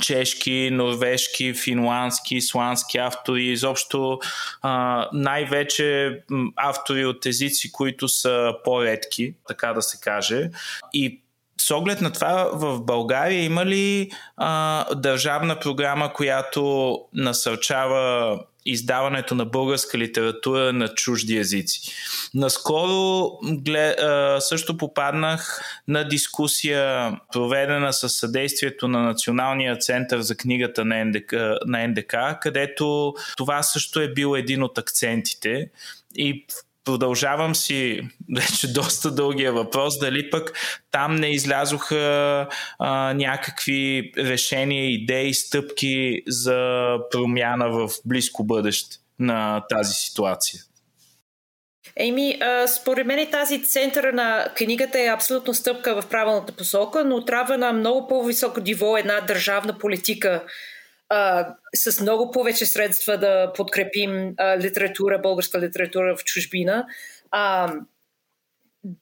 [0.02, 4.20] чешки, норвежки, финландски, исландски автори, изобщо
[4.62, 6.20] а, най-вече
[6.56, 10.50] автори от езици, които са по-редки, така да се каже.
[10.94, 11.22] И
[11.62, 18.40] с оглед на това в България има ли а, държавна програма, която насърчава
[18.72, 21.82] издаването на българска литература на чужди езици.
[22.34, 23.32] Наскоро
[24.40, 31.34] също попаднах на дискусия, проведена със съдействието на Националния център за книгата на НДК,
[31.66, 35.70] на НДК където това също е бил един от акцентите.
[36.16, 36.46] И
[36.88, 38.02] продължавам си
[38.36, 40.54] вече доста дългия въпрос, дали пък
[40.92, 42.48] там не излязоха
[42.80, 50.62] а, някакви решения, идеи, стъпки за промяна в близко бъдеще на тази ситуация.
[51.96, 57.58] Еми, според мен тази центъра на книгата е абсолютно стъпка в правилната посока, но трябва
[57.58, 60.44] на много по-високо ниво една държавна политика
[61.10, 66.86] а, с много повече средства да подкрепим а, литература, българска литература в чужбина.
[67.32, 67.74] А,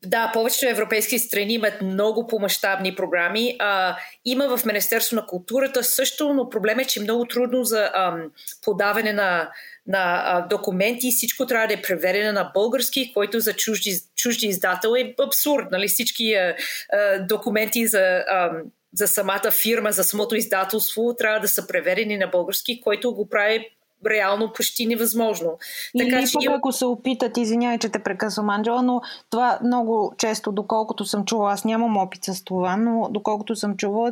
[0.05, 3.55] да, повечето европейски страни имат много по-масштабни програми.
[3.59, 7.91] А, има в Министерство на културата също, но проблем е, че е много трудно за
[7.93, 8.17] а,
[8.61, 9.49] подаване на,
[9.87, 11.11] на а, документи.
[11.11, 15.67] Всичко трябва да е преведено на български, който за чужди, чужди издател е абсурд.
[15.71, 15.87] Нали?
[15.87, 16.55] Всички а,
[16.93, 18.51] а, документи за а,
[18.95, 23.65] за самата фирма, за самото издателство трябва да са преведени на български, който го прави
[24.09, 25.57] реално почти невъзможно.
[25.95, 26.49] Или така, че...
[26.49, 31.53] ако се опитат, извинявай, че те прекъсвам, Анджела, но това много често, доколкото съм чула,
[31.53, 34.11] аз нямам опит с това, но доколкото съм чула,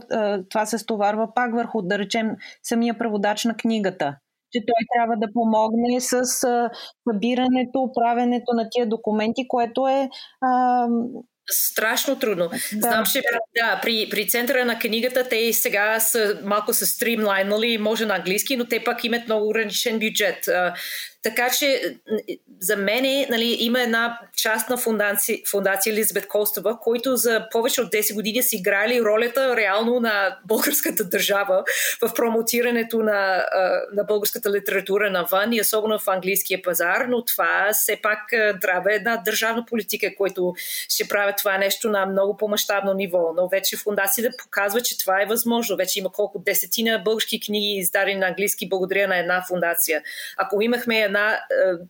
[0.49, 2.31] това се стоварва пак върху, да речем,
[2.63, 4.15] самия преводач на книгата
[4.53, 6.21] че той трябва да помогне с
[7.07, 10.09] събирането, правенето на тия документи, което е
[10.41, 10.87] а,
[11.51, 12.49] страшно трудно.
[12.49, 12.59] Да.
[12.71, 13.21] Знам, че
[13.57, 18.57] да, при, при центъра на книгата те сега са малко са стримлайнали, може на английски,
[18.57, 20.49] но те пак имат много ограничен бюджет.
[21.23, 21.95] Така че
[22.59, 28.13] за мен нали, има една частна фундация, фундация Елизабет Костова, които за повече от 10
[28.13, 31.63] години са играли ролята реално на българската държава
[32.01, 33.45] в промотирането на,
[33.93, 38.19] на българската литература навън и особено в английския пазар, но това все пак
[38.61, 40.53] трябва една държавна политика, която
[40.89, 43.33] ще прави това нещо на много по-масштабно ниво.
[43.35, 45.77] Но вече фундацията показва, че това е възможно.
[45.77, 50.01] Вече има колко десетина български книги издадени на английски благодаря на една фундация.
[50.37, 51.39] Ако имахме една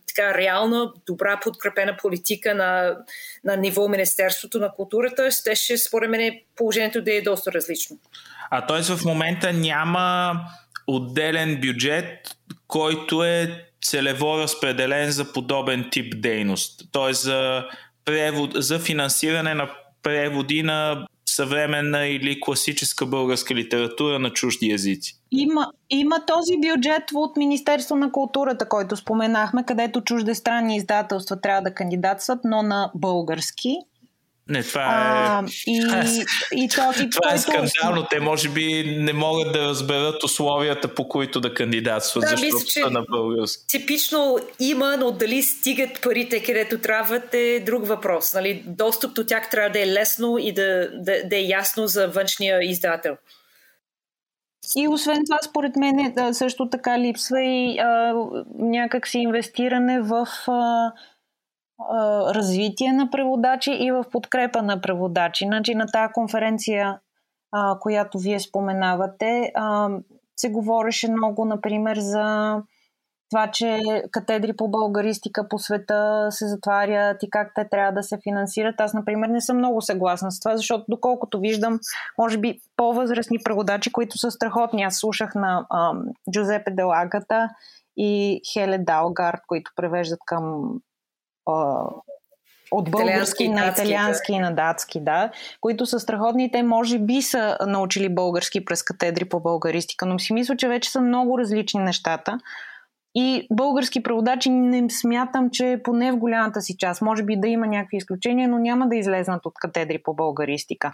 [0.08, 2.96] така реална, добра подкрепена политика на,
[3.44, 7.98] на ниво Министерството на културата, ще според мен положението да е доста различно.
[8.50, 8.96] А т.е.
[8.96, 10.40] в момента няма
[10.86, 16.92] отделен бюджет, който е целево разпределен за подобен тип дейност.
[16.92, 17.12] Т.е.
[17.12, 17.64] за,
[18.04, 19.70] превод, за финансиране на
[20.02, 21.06] преводи на
[21.36, 25.14] съвременна или класическа българска литература на чужди езици.
[25.30, 31.74] Има, има този бюджет от Министерство на културата, който споменахме, където чуждестранни издателства трябва да
[31.74, 33.76] кандидатстват, но на български.
[34.48, 34.86] Не, това е.
[34.86, 36.24] А, и,
[36.64, 38.06] и този, това е скандално.
[38.10, 42.82] Те може би не могат да разберат условията, по които да кандидатстват, да, защото мисля,
[42.82, 43.66] са на български.
[43.68, 48.34] Типично има, но дали стигат парите където трябва е друг въпрос.
[48.34, 48.64] Нали?
[48.66, 52.64] Достъп до тях трябва да е лесно и да, да, да е ясно за външния
[52.64, 53.16] издател.
[54.76, 58.14] И освен това, според мен, също така липсва и а,
[58.58, 60.26] някакси инвестиране в.
[60.46, 60.92] А,
[62.34, 65.44] развитие на преводачи и в подкрепа на преводачи.
[65.44, 67.00] Значи на тази конференция,
[67.52, 69.88] а, която вие споменавате, а,
[70.36, 72.56] се говореше много, например, за
[73.30, 78.18] това, че катедри по българистика по света се затварят и как те трябва да се
[78.22, 78.80] финансират.
[78.80, 81.80] Аз, например, не съм много съгласна с това, защото доколкото виждам,
[82.18, 84.82] може би по-възрастни преводачи, които са страхотни.
[84.82, 85.92] Аз слушах на а,
[86.32, 87.48] Джузепе Делагата
[87.96, 90.74] и Хеле Далгард, които превеждат към
[92.70, 95.30] от български на италиански и на датски, да,
[95.60, 96.50] които са страхотни.
[96.50, 100.90] Те може би са научили български през катедри по българистика, но си мисля, че вече
[100.90, 102.38] са много различни нещата.
[103.16, 107.66] И български преводачи не смятам, че поне в голямата си част, може би да има
[107.66, 110.90] някакви изключения, но няма да излезнат от катедри по българистика.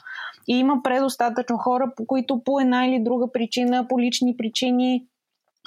[0.48, 5.04] И има предостатъчно хора, по които по една или друга причина, по лични причини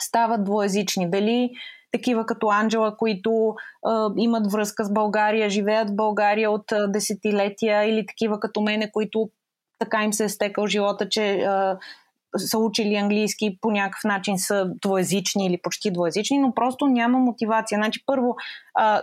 [0.02, 1.10] стават двоязични.
[1.10, 1.52] Дали
[1.94, 7.84] такива като Анджела, които а, имат връзка с България, живеят в България от а, десетилетия
[7.84, 9.30] или такива като мене, които
[9.80, 11.78] така им се е стекал живота, че а,
[12.38, 17.78] са учили английски по някакъв начин са двоязични или почти двоязични, но просто няма мотивация.
[17.78, 18.36] Значи, първо,
[18.76, 19.02] а,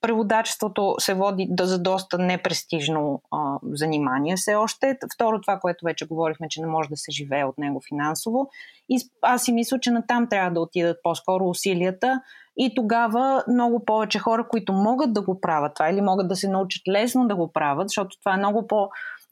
[0.00, 4.98] преводачеството се води за доста непрестижно а, занимание все още.
[5.14, 8.50] Второ, това, което вече говорихме, че не може да се живее от него финансово.
[8.88, 12.20] И аз си мисля, че натам трябва да отидат по-скоро усилията
[12.56, 16.48] и тогава много повече хора, които могат да го правят това или могат да се
[16.48, 18.88] научат лесно да го правят, защото това е много по-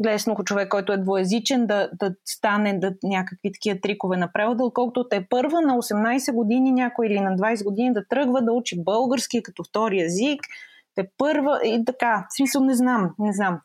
[0.06, 5.08] лесно човек, който е двоязичен, да, да стане да, някакви такива трикове на превода, отколкото
[5.08, 9.42] те първа на 18 години някой или на 20 години да тръгва да учи български
[9.42, 10.40] като втори език,
[10.94, 12.26] те първа и така.
[12.30, 13.60] В смисъл не знам, не знам.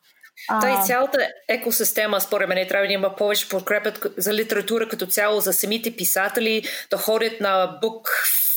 [0.48, 0.60] А...
[0.60, 1.18] Та и цялата
[1.48, 6.62] екосистема, според мен, трябва да има повече подкрепа за литература като цяло, за самите писатели,
[6.90, 8.08] да ходят на бук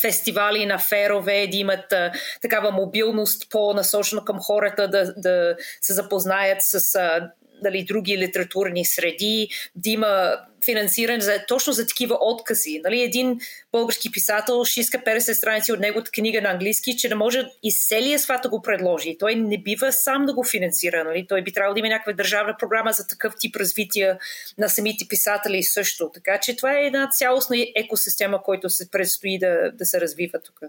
[0.02, 2.12] фестивали на ферове, да имат а,
[2.42, 7.32] такава мобилност по-насочена към хората, да, да се запознаят с а,
[7.64, 12.82] нали, други литературни среди, да има финансиране за, точно за такива откази.
[12.84, 13.40] Нали, един
[13.72, 17.72] български писател ще иска 50 страници от неговата книга на английски, че не може и
[17.74, 19.18] целия свят да го предложи.
[19.20, 21.04] Той не бива сам да го финансира.
[21.04, 21.26] Нали?
[21.30, 24.18] Той би трябвало да има някаква държавна програма за такъв тип развитие
[24.58, 26.12] на самите писатели също.
[26.14, 30.60] Така че това е една цялостна екосистема, която се предстои да, да се развива тук.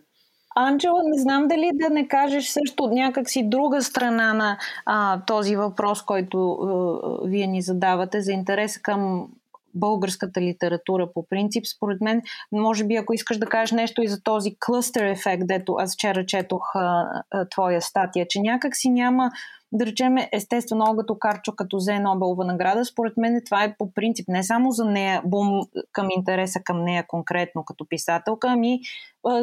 [0.57, 6.03] Анджела, не знам дали да не кажеш също някакси друга страна на а, този въпрос,
[6.03, 9.29] който а, вие ни задавате за интереса към
[9.75, 11.67] българската литература по принцип.
[11.67, 15.75] Според мен, може би ако искаш да кажеш нещо и за този клъстер ефект, дето
[15.79, 19.31] аз вчера четох а, а, твоя статия, че някак си няма
[19.73, 24.29] да речем, естествено, Олга Токарчо, като взе Нобелова награда, според мен това е по принцип
[24.29, 25.61] не само за нея, бум
[25.93, 28.81] към интереса към нея конкретно като писателка, ами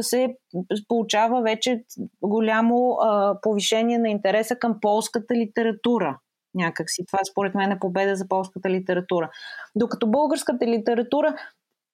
[0.02, 0.36] се
[0.88, 1.84] получава вече
[2.22, 6.20] голямо а, повишение на интереса към полската литература.
[6.56, 7.06] Някакси.
[7.06, 9.30] Това според мен е победа за полската литература.
[9.76, 11.36] Докато българската литература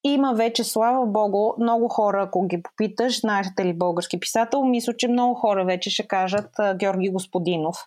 [0.03, 5.07] има вече, слава богу, много хора, ако ги попиташ, знаете ли български писател, мисля, че
[5.07, 7.77] много хора вече ще кажат Георги Господинов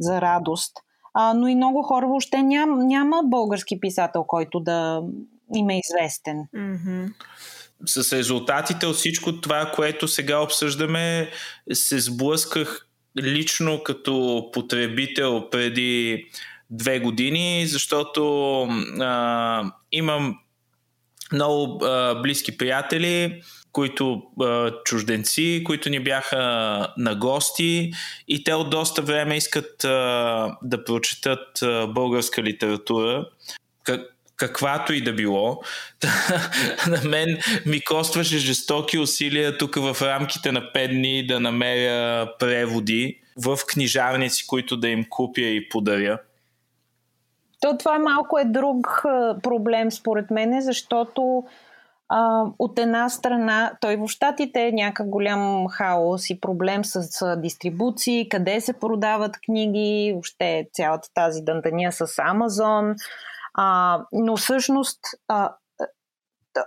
[0.00, 0.72] за радост.
[1.14, 5.02] А, но и много хора въобще ням, няма български писател, който да
[5.54, 6.36] им е известен.
[6.56, 7.12] Mm-hmm.
[7.86, 11.30] с резултатите от всичко това, което сега обсъждаме,
[11.72, 12.86] се сблъсках
[13.18, 16.26] лично като потребител преди
[16.70, 18.62] две години, защото
[19.00, 20.38] а, имам
[21.32, 23.42] много а, близки приятели,
[23.72, 26.38] които а, чужденци, които ни бяха
[26.96, 27.92] на гости
[28.28, 33.26] и те от доста време искат а, да прочетат а, българска литература.
[34.40, 35.60] Каквато и да било.
[36.88, 43.20] на мен ми костваше жестоки усилия тук в рамките на 5 дни да намеря преводи
[43.44, 46.18] в книжарници, които да им купя и подаря.
[47.60, 49.02] То това малко е друг
[49.42, 51.44] проблем според мен, защото
[52.08, 57.36] а, от една страна, той в Штатите е някакъв голям хаос и проблем с, с
[57.36, 62.94] дистрибуции, къде се продават книги, въобще цялата тази дъндания с Амазон.
[63.62, 65.56] А, но всъщност а,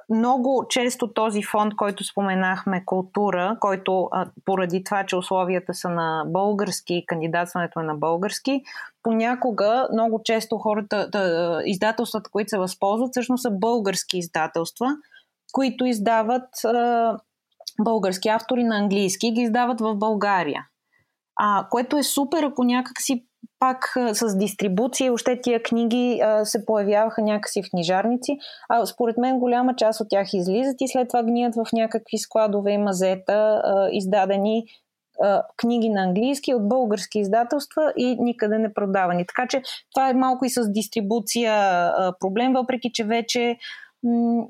[0.09, 6.23] много често този фонд, който споменахме, култура, който а, поради това, че условията са на
[6.27, 8.61] български, кандидатстването е на български,
[9.03, 14.87] понякога много често хората, да, издателствата, които се възползват, всъщност са български издателства,
[15.51, 17.17] които издават а,
[17.81, 20.67] български автори на английски, ги издават в България.
[21.35, 23.25] А, което е супер, ако някак си
[23.59, 28.37] пак с дистрибуция, още тия книги а, се появяваха някакси в книжарници,
[28.69, 32.71] а според мен голяма част от тях излизат и след това гният в някакви складове
[32.71, 34.63] и мазета, а, издадени
[35.21, 39.25] а, книги на английски от български издателства и никъде не продавани.
[39.27, 39.61] Така че
[39.95, 43.57] това е малко и с дистрибуция а, проблем, въпреки че вече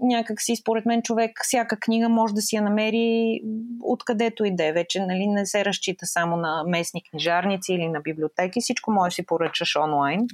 [0.02, 3.42] някак си, според мен, човек всяка книга може да си я намери
[3.84, 4.74] откъдето и да е.
[4.74, 8.62] Вече нали, не се разчита само на местни книжарници или на библиотеки.
[8.62, 10.28] Всичко може да си поръчаш онлайн.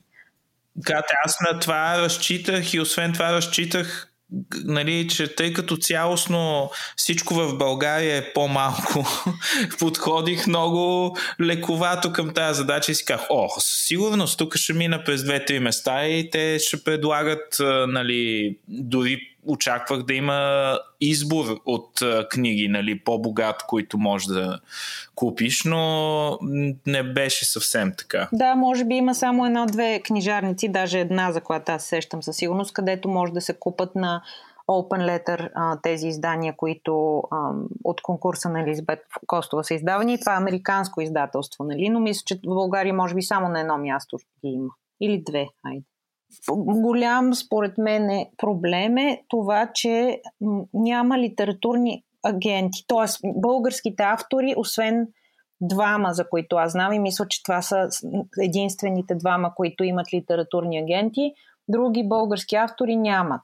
[0.75, 4.08] Да, аз на това разчитах и освен това разчитах
[4.65, 9.07] нали, че тъй като цялостно всичко в България е по-малко,
[9.79, 15.23] подходих много лековато към тази задача и си казах, о, сигурност тук ще мина през
[15.23, 17.57] две-три места и те ще предлагат,
[17.87, 21.89] нали, дори очаквах да има избор от
[22.29, 24.59] книги, нали, по-богат, които можеш да
[25.15, 26.37] купиш, но
[26.87, 28.29] не беше съвсем така.
[28.33, 32.73] Да, може би има само една-две книжарници, даже една, за която аз сещам със сигурност,
[32.73, 34.21] където може да се купат на
[34.67, 35.49] Open Letter
[35.81, 37.23] тези издания, които
[37.83, 40.19] от конкурса на Елизабет Костова са издавани.
[40.19, 41.89] Това е американско издателство, нали?
[41.89, 44.69] но мисля, че в България може би само на едно място ги има.
[45.01, 45.85] Или две, айде
[46.57, 50.21] голям, според мен, е проблем е това, че
[50.73, 52.85] няма литературни агенти.
[52.87, 53.29] Т.е.
[53.35, 55.07] българските автори, освен
[55.61, 57.89] двама, за които аз знам и мисля, че това са
[58.41, 61.33] единствените двама, които имат литературни агенти,
[61.67, 63.43] други български автори нямат.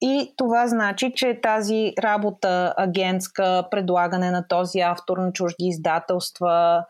[0.00, 6.84] И това значи, че тази работа агентска, предлагане на този автор на чужди издателства,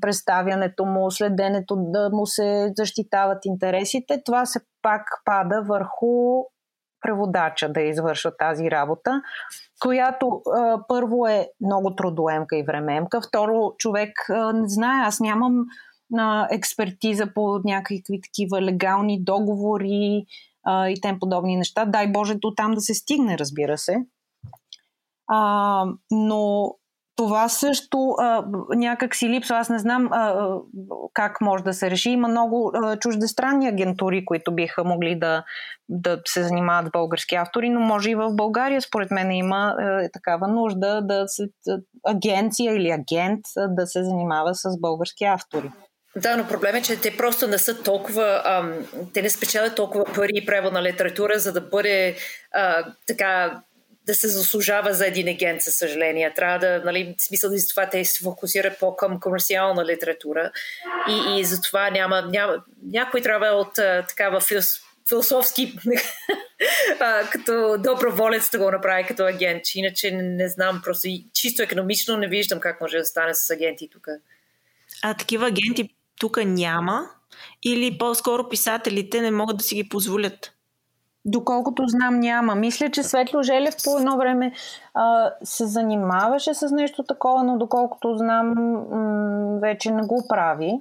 [0.00, 6.44] представянето му, следенето да му се защитават интересите, това се пак пада върху
[7.00, 9.22] преводача да извършва тази работа,
[9.80, 15.64] която а, първо е много трудоемка и времемка, второ човек а, не знае, аз нямам
[16.18, 20.24] а, експертиза по някакви такива легални договори
[20.64, 21.84] а, и тем подобни неща.
[21.84, 23.96] Дай Боже, до там да се стигне, разбира се.
[25.28, 26.74] А, но
[27.18, 28.44] това също а,
[28.76, 29.56] някак си липсва.
[29.56, 30.54] Аз не знам а,
[31.14, 32.10] как може да се реши.
[32.10, 35.44] Има много а, чуждестранни агентури, които биха могли да,
[35.88, 40.08] да се занимават с български автори, но може и в България, според мен, има а,
[40.12, 41.42] такава нужда да се,
[42.06, 45.70] агенция или агент да се занимава с български автори.
[46.16, 48.72] Да, но проблем е, че те просто не са толкова, ам,
[49.14, 52.16] те не спечелят толкова пари и превод на литература, за да бъде
[52.54, 53.60] а, така
[54.08, 56.34] да се заслужава за един агент, със съжаление.
[56.34, 60.50] Трябва да, нали, смисъл за това те се фокусират по-към комерциална литература
[61.08, 63.74] и, и затова няма, няма, някой трябва от
[64.08, 64.40] такава
[65.08, 65.74] философски
[67.32, 69.62] като доброволец да го направи като агент.
[69.74, 74.06] Иначе не знам, просто чисто економично не виждам как може да стане с агенти тук.
[75.02, 77.10] А такива агенти тук няма
[77.64, 80.57] или по-скоро писателите не могат да си ги позволят?
[81.30, 82.54] Доколкото знам, няма.
[82.54, 84.52] Мисля, че Светло Желев по едно време
[84.94, 90.78] а, се занимаваше с нещо такова, но доколкото знам, м- вече не го прави.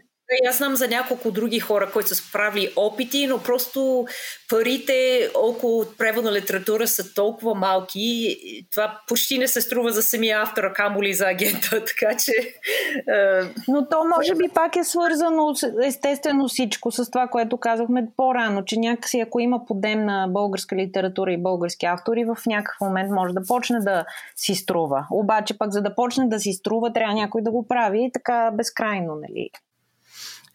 [0.49, 4.05] Аз знам за няколко други хора, които са справили опити, но просто
[4.49, 8.38] парите около преводна литература са толкова малки,
[8.71, 12.32] това почти не се струва за самия автора, камо ли за агента, така че...
[12.32, 13.41] Е...
[13.67, 15.53] Но то може би пак е свързано
[15.84, 21.32] естествено всичко с това, което казахме по-рано, че някакси ако има подем на българска литература
[21.32, 24.05] и български автори, в някакъв момент може да почне да
[24.36, 25.07] си струва.
[25.11, 28.51] Обаче пък за да почне да си струва, трябва някой да го прави и така
[28.53, 29.49] безкрайно, нали?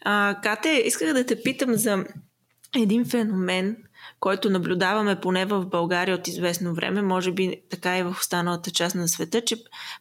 [0.04, 2.04] А, Кате, исках да те питам за
[2.76, 3.76] един феномен,
[4.20, 8.94] който наблюдаваме поне в България от известно време, може би така и в останалата част
[8.94, 9.56] на света, че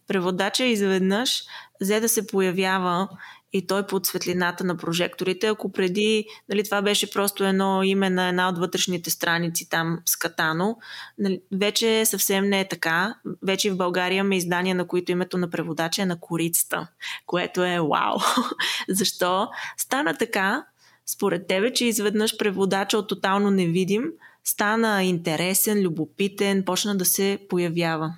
[0.07, 1.43] преводача изведнъж
[1.81, 3.07] взе да се появява
[3.53, 5.47] и той под светлината на прожекторите.
[5.47, 10.77] Ако преди нали, това беше просто едно име на една от вътрешните страници там скатано,
[11.17, 13.15] нали, вече съвсем не е така.
[13.41, 16.87] Вече в България има издания, на които името на преводача е на корицата,
[17.25, 18.19] което е вау.
[18.89, 19.47] Защо?
[19.77, 20.65] Стана така,
[21.05, 24.03] според тебе, че изведнъж преводача от тотално невидим
[24.43, 28.13] стана интересен, любопитен, почна да се появява.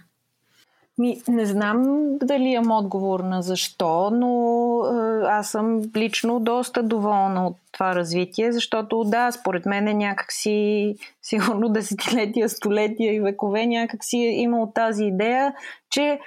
[0.98, 7.48] Ми, не знам дали имам отговор на защо, но е, аз съм лично доста доволна
[7.48, 14.18] от това развитие, защото да, според мен е някакси, сигурно десетилетия, столетия и векове някакси
[14.18, 15.54] е имал тази идея,
[15.89, 16.20] че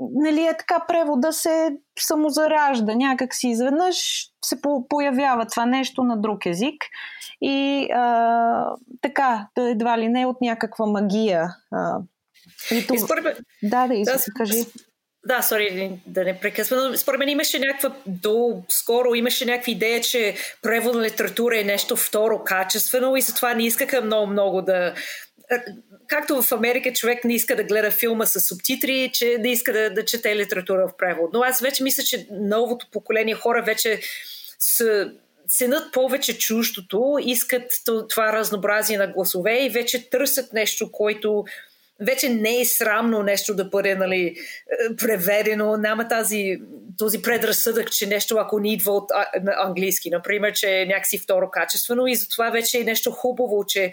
[0.00, 3.96] нали е така превода се самозаражда, някак си изведнъж
[4.44, 4.56] се
[4.88, 6.84] появява това нещо на друг език
[7.40, 11.98] и а, така, едва ли не от някаква магия а,
[12.70, 12.96] и това...
[12.96, 13.36] и според мен...
[13.62, 14.64] Да, да, да, кажи.
[15.26, 20.34] Да, сори да не прекъсвам, според мен имаше някаква, до скоро имаше някаква идея, че
[20.62, 24.94] превод на литература е нещо второ качествено и затова не искаха много-много да...
[26.08, 29.90] Както в Америка човек не иска да гледа филма с субтитри, че не иска да,
[29.90, 31.30] да чете литература в превод.
[31.32, 34.00] Но аз вече мисля, че новото поколение хора вече
[34.58, 35.12] са
[35.48, 37.72] ценят повече чуждото, искат
[38.08, 41.44] това разнообразие на гласове и вече търсят нещо, което
[42.00, 45.76] вече не е срамно нещо да бъде нали, е, преведено.
[45.76, 46.58] Няма тази,
[46.98, 49.10] този предразсъдък, че нещо ако не идва от
[49.64, 53.92] английски, например, че е някакси второ качествено и затова вече е нещо хубаво, че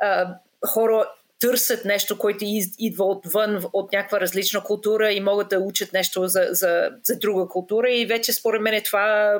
[0.00, 0.34] а,
[0.66, 1.06] хора
[1.40, 2.44] търсят нещо, което
[2.78, 7.48] идва отвън, от някаква различна култура и могат да учат нещо за, за, за друга
[7.48, 9.34] култура и вече според мен това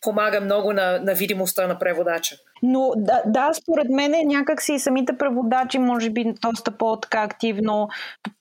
[0.00, 2.36] помага много на, на видимостта на преводача.
[2.62, 7.88] Но да, да според мен е някакси и самите преводачи може би доста по-така активно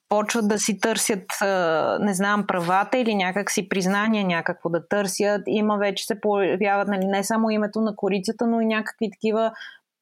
[0.10, 1.26] почват да си търсят,
[2.00, 5.42] не знам, правата или някакси признание някакво да търсят.
[5.48, 9.52] Има вече се появяват нали, не само името на корицата, но и някакви такива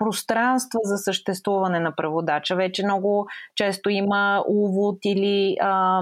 [0.04, 2.56] пространства за съществуване на преводача.
[2.56, 6.01] Вече много често има увод или а,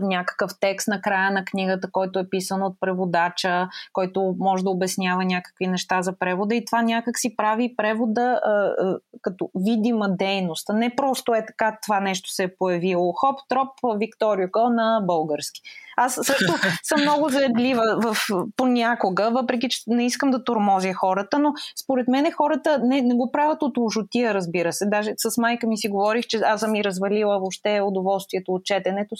[0.00, 5.24] някакъв текст на края на книгата, който е писан от преводача, който може да обяснява
[5.24, 10.68] някакви неща за превода и това някак си прави превода а, а, като видима дейност.
[10.72, 13.12] Не просто е така това нещо се е появило.
[13.12, 15.60] Хоп, троп, Викторио на български.
[15.96, 18.16] Аз също съм много заедлива в,
[18.56, 23.32] понякога, въпреки че не искам да тормозя хората, но според мен хората не, не го
[23.32, 24.86] правят от лъжотия, разбира се.
[24.86, 29.14] Даже с майка ми си говорих, че аз съм и развалила въобще удоволствието от четенето.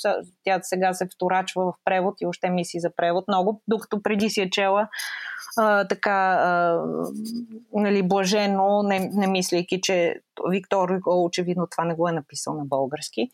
[0.45, 4.41] Тя сега се вторачва в превод и още мисли за превод много, докато преди си
[4.41, 4.89] е чела
[5.57, 6.81] а, така а,
[7.73, 10.15] нали, блажено, не, не мислейки, че
[10.51, 13.31] Виктор очевидно това не го е написал на български.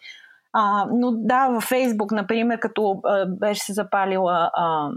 [0.52, 4.90] А, но да, във Фейсбук, например, като а, беше се запалила а,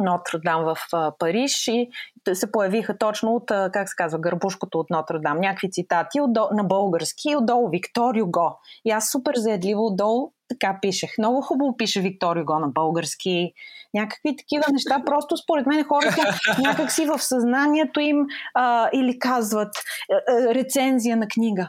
[0.00, 0.76] Нотр-Дам в
[1.18, 1.88] Париж и
[2.32, 7.30] се появиха точно от, как се казва, гърбушкото от Нотр-Дам, някакви цитати отдол, на български
[7.30, 8.58] и отдолу Виктор Юго.
[8.84, 11.10] И аз супер заедливо отдолу така пишех.
[11.18, 13.52] Много хубаво пише Виктор Юго на български.
[13.94, 15.02] Някакви такива неща.
[15.06, 21.28] Просто според мен хората някакси в съзнанието им а, или казват а, а, рецензия на
[21.28, 21.68] книга.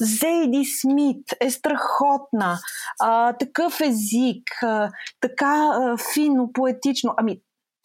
[0.00, 2.58] Зейди Смит е страхотна.
[3.00, 4.62] А, такъв език.
[4.62, 7.14] А, така а, фино, поетично.
[7.16, 7.40] Ами,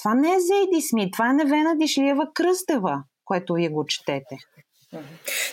[0.06, 4.38] това не е Зейди Смит, това е Невена Дишлиева Кръстева, което вие го четете.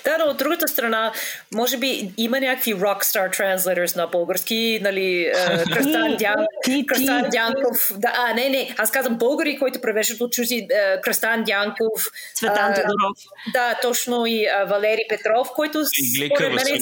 [0.04, 1.12] Да, но от другата страна,
[1.54, 5.32] може би има някакви rockstar translators на български, нали,
[5.72, 6.46] Кръстан, Дян,
[6.86, 7.92] Кръстан Дянков.
[7.96, 10.68] Да, а, не, не, аз казвам българи, които превеждат от чужди,
[11.02, 12.02] Кръстан Дянков.
[12.34, 13.18] Цветан Тодоров.
[13.52, 16.78] Да, точно и а, Валери Петров, който според мен,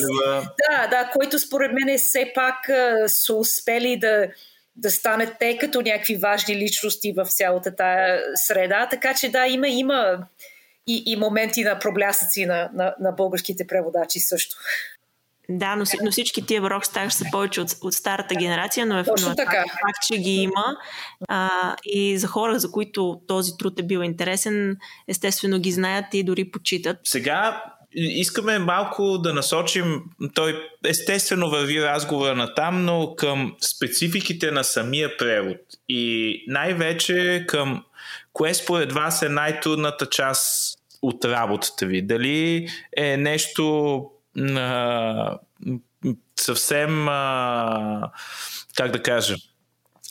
[0.70, 4.26] да, да, който според мен все пак а, са успели да
[4.80, 8.88] да станат те като някакви важни личности в цялата тая среда.
[8.90, 10.18] Така че да, има, има
[10.86, 14.56] и, и моменти на проблясъци на, на, на българските преводачи също.
[15.48, 19.34] Да, но, но всички тия рокстар са повече от, от старата генерация, но е Точно
[19.34, 19.52] така.
[19.52, 20.76] факт, че ги има.
[21.28, 21.50] А,
[21.84, 24.76] и за хора, за които този труд е бил интересен,
[25.08, 26.96] естествено ги знаят и дори почитат.
[27.04, 27.64] Сега
[27.94, 30.02] искаме малко да насочим,
[30.34, 35.56] той естествено върви разговора на там, но към спецификите на самия превод
[35.88, 37.84] и най-вече към
[38.32, 42.02] кое според вас е най-трудната част от работата ви?
[42.02, 44.04] Дали е нещо
[44.38, 45.38] а,
[46.40, 48.10] съвсем, а,
[48.76, 49.36] как да кажа,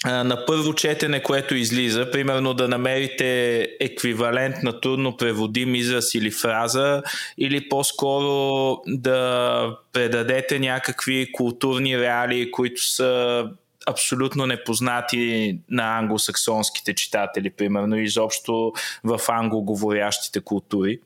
[0.06, 7.04] на първо четене, което излиза, примерно да намерите еквивалент на трудно преводим израз или фраза,
[7.38, 13.46] или по-скоро да предадете някакви културни реалии, които са
[13.88, 18.74] абсолютно непознати на англосаксонските читатели, примерно, изобщо
[19.04, 21.00] в англоговорящите култури.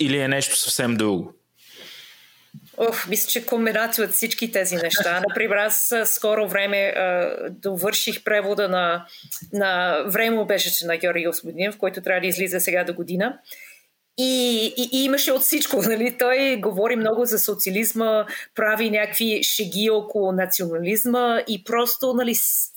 [0.00, 1.33] Или е нещо съвсем друго?
[2.76, 5.22] Ох, мисля, че комбинация от всички тези неща.
[5.28, 9.06] Например, аз скоро време а, довърших превода на,
[9.52, 13.38] на време беше на Георги Господинов, който трябва да излиза сега до година.
[14.18, 15.82] И, и, и имаше от всичко.
[15.82, 16.16] Нали?
[16.18, 22.34] Той говори много за социализма, прави някакви шеги около национализма и просто нали,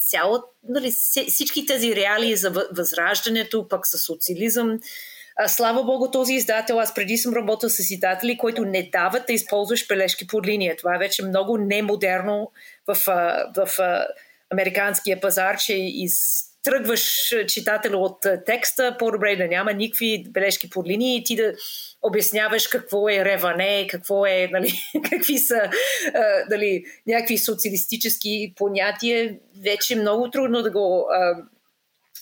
[0.09, 0.91] цяло, нали,
[1.27, 4.79] всички тези реалии за възраждането, пък с социализъм,
[5.37, 9.33] а, слава Богу, този издател, аз преди съм работил с издатели, които не дават да
[9.33, 10.75] използваш бележки под линия.
[10.75, 12.51] Това е вече много немодерно
[12.87, 12.95] в,
[13.55, 13.79] в, в
[14.51, 21.17] американския пазар, че из, тръгваш читателя от текста, по-добре да няма никакви бележки под линии
[21.17, 21.53] и ти да
[22.01, 24.73] обясняваш какво е реване, какво е, нали,
[25.09, 25.71] какви са а,
[26.49, 29.35] нали, някакви социалистически понятия.
[29.63, 31.35] Вече е много трудно да го а,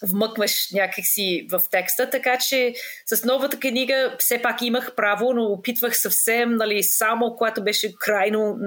[0.04, 2.74] вмъкваш някакси в текста, така че
[3.06, 8.58] с новата книга все пак имах право, но опитвах съвсем, нали, само когато беше крайно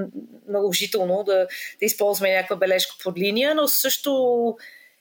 [0.49, 1.47] наложително да,
[1.79, 4.57] да използваме някаква бележка под линия, но също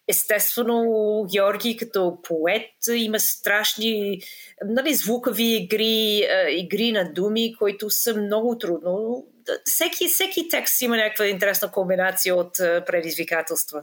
[0.07, 4.21] естествено Георги като поет има страшни
[4.65, 9.25] нали, звукови игри, игри на думи, които са много трудно.
[9.65, 13.81] Всеки, всеки текст има някаква интересна комбинация от предизвикателства.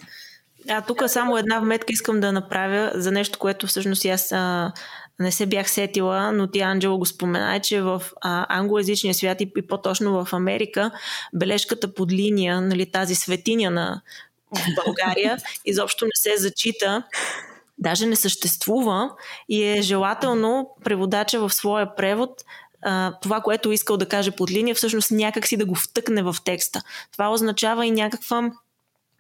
[0.69, 4.73] А тук само една вметка искам да направя за нещо, което всъщност аз а,
[5.19, 9.53] не се бях сетила, но ти, Анджело, го спомена, че в а, англоязичния свят и,
[9.57, 10.91] и по-точно в Америка
[11.33, 14.03] бележката под линия, нали, тази светиня на
[14.51, 17.03] в България, изобщо не се зачита
[17.79, 19.11] даже не съществува
[19.49, 22.31] и е желателно преводача в своя превод
[23.23, 26.37] това, което е искал да каже под линия, всъщност някак си да го втъкне в
[26.45, 26.83] текста.
[27.13, 28.51] Това означава и някаква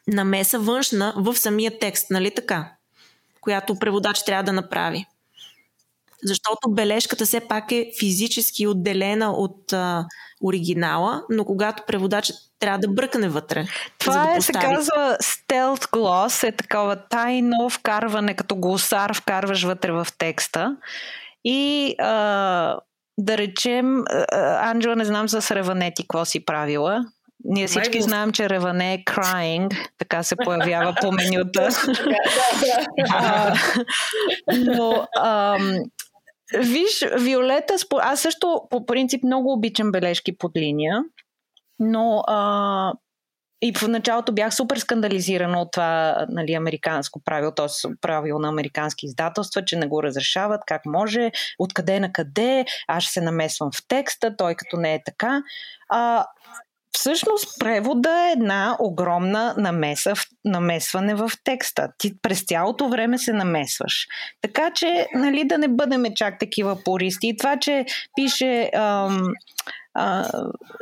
[0.08, 2.72] намеса външна в самия текст, нали така?
[3.40, 5.06] Която преводач трябва да направи.
[6.24, 10.06] Защото бележката все пак е физически отделена от а,
[10.44, 13.66] оригинала, но когато преводач трябва да бръкне вътре.
[13.98, 19.92] Това да е, се казва stealth gloss, е такова тайно вкарване, като глосар вкарваш вътре
[19.92, 20.76] в текста.
[21.44, 22.78] И а,
[23.18, 24.04] да речем,
[24.60, 27.04] Анджела, не знам с Реванети какво си правила.
[27.44, 31.68] Ние всички знаем, че Реване е crying, така се появява по менюта.
[34.76, 35.78] но ам,
[36.58, 41.04] виж, Виолета, аз също по принцип много обичам бележки под линия,
[41.78, 42.92] но а,
[43.62, 47.66] и в началото бях супер скандализирана от това нали, американско правило, т.е.
[48.00, 53.12] правило на американски издателства, че не го разрешават, как може, откъде на къде, аз ще
[53.12, 55.42] се намесвам в текста, той като не е така.
[55.88, 56.26] А,
[56.94, 60.12] Всъщност превода е една огромна намеса,
[60.44, 61.88] намесване в текста.
[61.98, 64.06] Ти през цялото време се намесваш.
[64.42, 67.28] Така че, нали, да не бъдем чак такива пористи.
[67.28, 67.86] И това, че
[68.16, 69.28] пише ам,
[69.94, 70.28] а,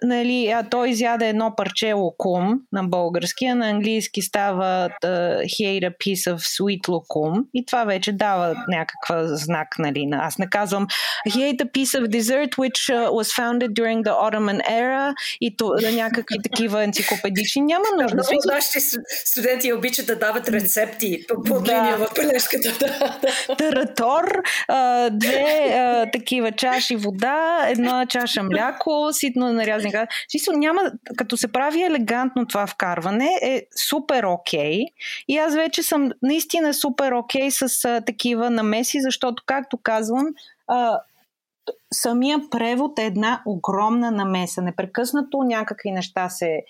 [0.02, 5.80] нали, а той изяде едно парче лукум на български, а на английски става uh, he
[5.80, 9.68] ate a piece of sweet лукум и това вече дава някаква знак.
[9.78, 10.86] Нали, на, аз не казвам
[11.28, 15.56] he ate a piece of dessert which uh, was founded during the Ottoman era и
[15.56, 17.62] то, някакви такива енциклопедични.
[17.62, 18.16] Няма нужда.
[18.16, 18.80] Много нашите
[19.24, 21.72] студенти обичат да дават рецепти по да.
[21.72, 22.90] линия в бележката.
[23.58, 24.42] Таратор,
[25.10, 29.92] две такива чаши вода, една чаша мляко, ситно нарязани.
[30.30, 30.80] Смисъл, няма,
[31.16, 34.80] като се прави елегантно това вкарване, е супер окей.
[35.28, 40.26] И аз вече съм наистина супер окей с а, такива намеси, защото, както казвам,
[40.68, 41.00] а,
[41.92, 44.62] самия превод е една огромна намеса.
[44.62, 46.60] Непрекъснато някакви неща се...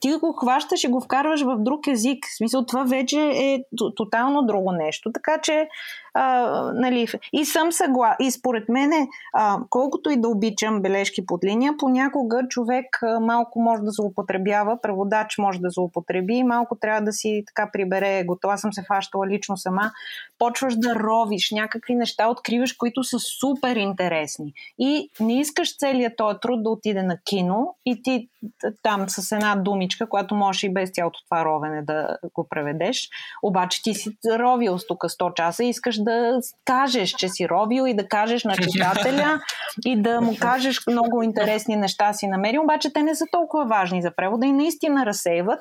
[0.00, 2.26] Ти го хващаш и го вкарваш в друг език.
[2.26, 3.58] В смисъл, това вече е
[3.96, 5.12] тотално друго нещо.
[5.12, 5.68] Така че
[6.14, 8.26] а, нали, и съм съгласна.
[8.26, 8.90] И според мен,
[9.32, 12.86] а, колкото и да обичам бележки под линия, понякога човек
[13.20, 18.24] малко може да злоупотребява, преводач може да злоупотреби и малко трябва да си така прибере
[18.24, 18.56] готова.
[18.56, 19.90] съм се фащала лично сама.
[20.38, 24.27] Почваш да ровиш някакви неща, откриваш, които са супер интересни.
[24.78, 28.28] И не искаш целият този труд да отиде на кино и ти
[28.82, 33.08] там с една думичка, която може и без цялото това ровене да го преведеш.
[33.42, 37.94] Обаче ти си ровил тук 100 часа и искаш да кажеш, че си робил и
[37.94, 39.40] да кажеш на читателя
[39.86, 44.02] и да му кажеш много интересни неща си намерил, обаче те не са толкова важни
[44.02, 45.60] за превода и наистина разсейват.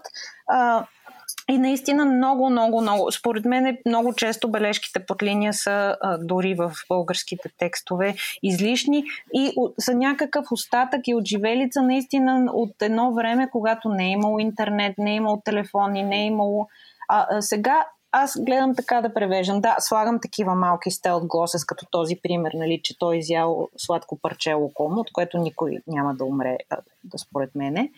[1.50, 3.12] И наистина много, много, много.
[3.12, 9.04] Според мен много често бележките под линия са а, дори в българските текстове излишни
[9.34, 14.98] и са някакъв остатък и отживелица наистина от едно време, когато не е имало интернет,
[14.98, 16.68] не е имало телефони, не е имало...
[17.08, 19.62] А, а сега аз гледам така да превеждам.
[19.62, 24.20] Да, слагам такива малки стелт глосес, като този пример, нали, че той е изял сладко
[24.22, 26.58] парче луком, от което никой няма да умре,
[27.04, 27.92] да според мене.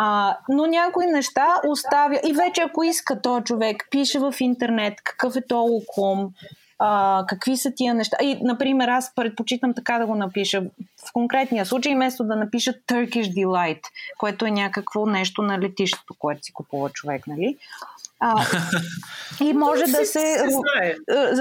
[0.00, 2.20] А, но някои неща оставя.
[2.28, 6.30] И вече ако иска този човек, пише в интернет какъв е то луком,
[6.78, 8.16] а, какви са тия неща.
[8.22, 10.62] И, например, аз предпочитам така да го напиша.
[11.08, 13.80] В конкретния случай, вместо да напиша Turkish Delight,
[14.18, 17.56] което е някакво нещо на летището, което си купува човек, нали?
[18.20, 18.46] А,
[19.44, 20.44] и може да се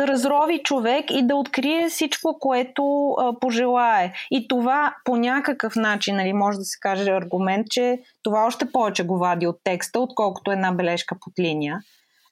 [0.07, 4.13] разрови човек и да открие всичко, което а, пожелае.
[4.31, 9.03] И това по някакъв начин, нали, може да се каже аргумент, че това още повече
[9.03, 11.79] го вади от текста, отколкото една бележка под линия.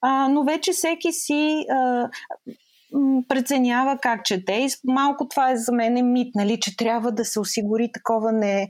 [0.02, 2.10] А, но вече всеки си а,
[3.30, 4.54] преценява как чете.
[4.54, 8.70] И малко това е за мен мит, нали, че трябва да се осигури такова не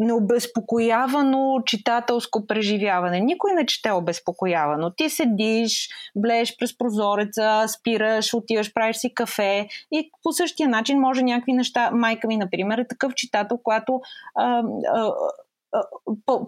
[0.00, 3.20] необезпокоявано читателско преживяване.
[3.20, 4.90] Никой не чете обезпокоявано.
[4.96, 11.22] Ти седиш, блееш през прозореца, спираш, отиваш, правиш си кафе и по същия начин може
[11.22, 11.90] някакви неща.
[11.90, 14.00] Майка ми, например, е такъв читател, която
[14.34, 14.62] а,
[14.94, 15.12] а,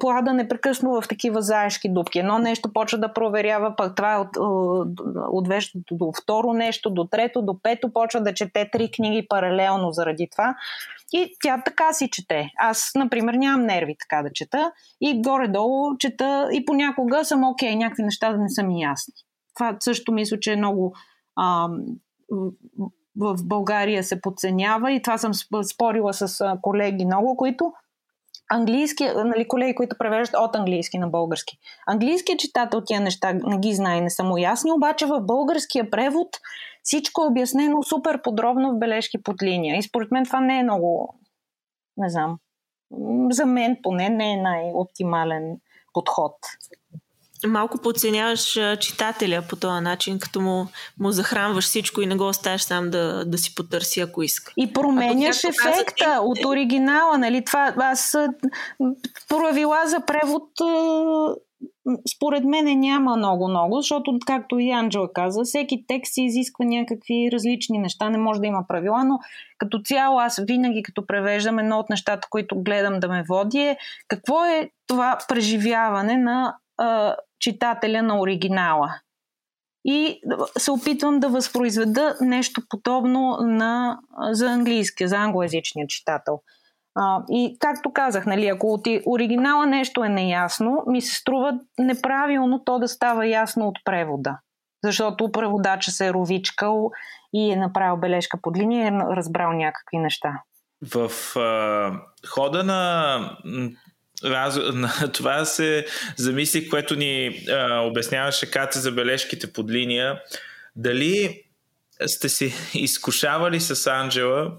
[0.01, 2.19] плада непрекъсно в такива заешки дупки.
[2.19, 4.29] Едно нещо почва да проверява, пък това е от,
[5.31, 10.29] отвежда до второ нещо, до трето, до пето, почва да чете три книги паралелно заради
[10.33, 10.55] това.
[11.13, 12.51] И тя така си чете.
[12.59, 17.79] Аз, например, нямам нерви така да чета и горе-долу чета и понякога съм окей, okay,
[17.79, 19.15] някакви неща да не са ми ясни.
[19.55, 20.95] Това също мисля, че е много
[21.37, 21.69] а,
[23.17, 25.33] в България се подценява и това съм
[25.65, 27.73] спорила с колеги много, които
[28.53, 31.59] английски, нали, колеги, които превеждат от английски на български.
[31.87, 36.29] Английският читател тия неща не ги знае, не са му ясни, обаче в българския превод
[36.83, 39.77] всичко е обяснено супер подробно в бележки под линия.
[39.77, 41.19] И според мен това не е много,
[41.97, 42.39] не знам,
[43.31, 45.57] за мен поне не е най-оптимален
[45.93, 46.35] подход
[47.47, 50.67] малко подценяваш читателя по този начин, като му,
[51.01, 54.53] му захранваш всичко и не го оставяш сам да, да си потърси, ако иска.
[54.57, 57.45] И променяш ефекта каза, от оригинала, нали?
[57.45, 58.17] Това, аз
[59.29, 60.49] правила за превод
[62.17, 67.79] според мен няма много-много, защото, както и Анджела каза, всеки текст си изисква някакви различни
[67.79, 69.19] неща, не може да има правила, но
[69.59, 73.77] като цяло аз винаги като превеждам едно от нещата, които гледам да ме води е
[74.09, 78.95] какво е това преживяване на а, читателя на оригинала.
[79.85, 80.21] И
[80.59, 83.99] се опитвам да възпроизведа нещо подобно на,
[84.31, 86.41] за английския, за англоязичния читател.
[86.95, 92.65] А, и както казах, нали, ако от оригинала нещо е неясно, ми се струва неправилно
[92.65, 94.39] то да става ясно от превода.
[94.85, 96.91] Защото преводача се е ровичкал
[97.33, 100.43] и е направил бележка под линия и е разбрал някакви неща.
[100.95, 101.93] В а,
[102.29, 103.19] хода на
[104.25, 110.21] раз, на това се замисли, което ни а, обясняваше Катя за бележките под линия.
[110.77, 111.43] Дали
[112.07, 114.53] сте си изкушавали с Анджела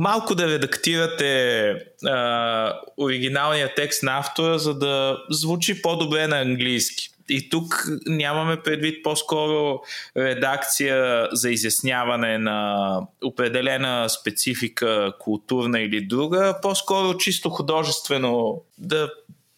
[0.00, 1.70] малко да редактирате
[2.06, 7.08] а, оригиналния текст на автора, за да звучи по-добре на английски.
[7.30, 9.80] И тук нямаме предвид по-скоро
[10.16, 19.10] редакция за изясняване на определена специфика, културна или друга, по-скоро чисто художествено да,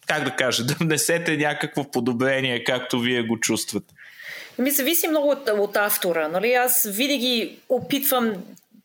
[0.07, 3.93] как да кажа, да внесете някакво подобрение, както вие го чувствате.
[4.59, 6.27] Ми зависи много от, от автора.
[6.27, 6.53] Нали?
[6.53, 8.33] Аз винаги опитвам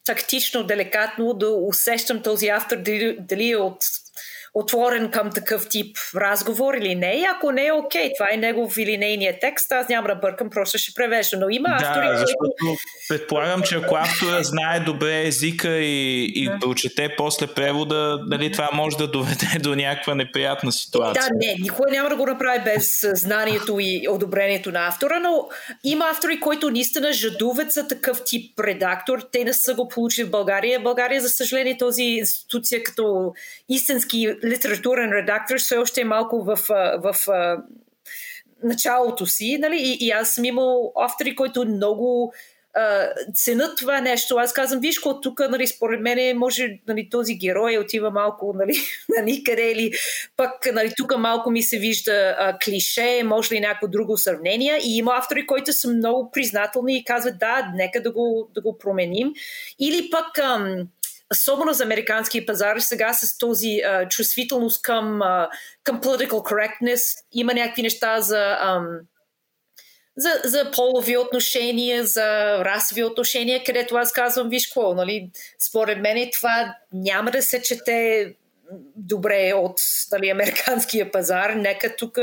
[0.04, 3.76] тактично, деликатно да усещам този автор дали, дали е от
[4.58, 7.12] отворен към такъв тип разговор или не.
[7.12, 10.50] И ако не е окей, това е негов или нейният текст, аз няма да бъркам,
[10.50, 11.36] просто ще превежда.
[11.36, 12.80] Но има автори, да, защото които...
[13.08, 16.58] предполагам, че ако автора знае добре езика и, и да.
[16.60, 21.22] прочете после превода, дали това може да доведе до някаква неприятна ситуация.
[21.22, 25.48] Да, не, никой няма да го направи без знанието и одобрението на автора, но
[25.84, 29.18] има автори, които наистина жадуват за такъв тип редактор.
[29.32, 30.80] Те не са го получили в България.
[30.80, 33.34] България, за съжаление, този институция като
[33.68, 36.58] истински литературен редактор все още е малко в,
[37.02, 37.14] в, в
[38.62, 39.58] началото си.
[39.60, 39.76] Нали?
[39.76, 42.32] И, и аз съм имал автори, които много
[43.34, 44.36] ценят това нещо.
[44.36, 48.74] Аз казвам, виж, от тук, нали, според мен, може нали, този герой отива малко нали,
[49.16, 49.92] на никъде или
[50.36, 54.78] пък нали, тук малко ми се вижда а, клише, може ли някакво друго сравнение.
[54.84, 58.78] И има автори, които са много признателни и казват, да, нека да го, да го
[58.78, 59.32] променим.
[59.78, 60.38] Или пък...
[60.38, 60.88] Ам,
[61.32, 65.48] особено за американския пазар, сега с този а, чувствителност към, а,
[65.84, 68.86] към political correctness, има някакви неща за, ам,
[70.16, 75.30] за, за полови отношения, за расови отношения, където аз казвам, виж какво, нали,
[75.68, 78.34] според мен това няма да се чете
[78.96, 81.50] добре от дали, американския пазар.
[81.50, 82.18] Нека тук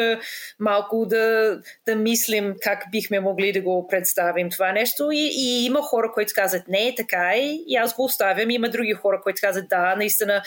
[0.59, 5.11] малко да, да мислим как бихме могли да го представим това нещо.
[5.11, 8.49] И, и има хора, които казват не, така е, и аз го оставям.
[8.49, 10.41] Има други хора, които казват да, наистина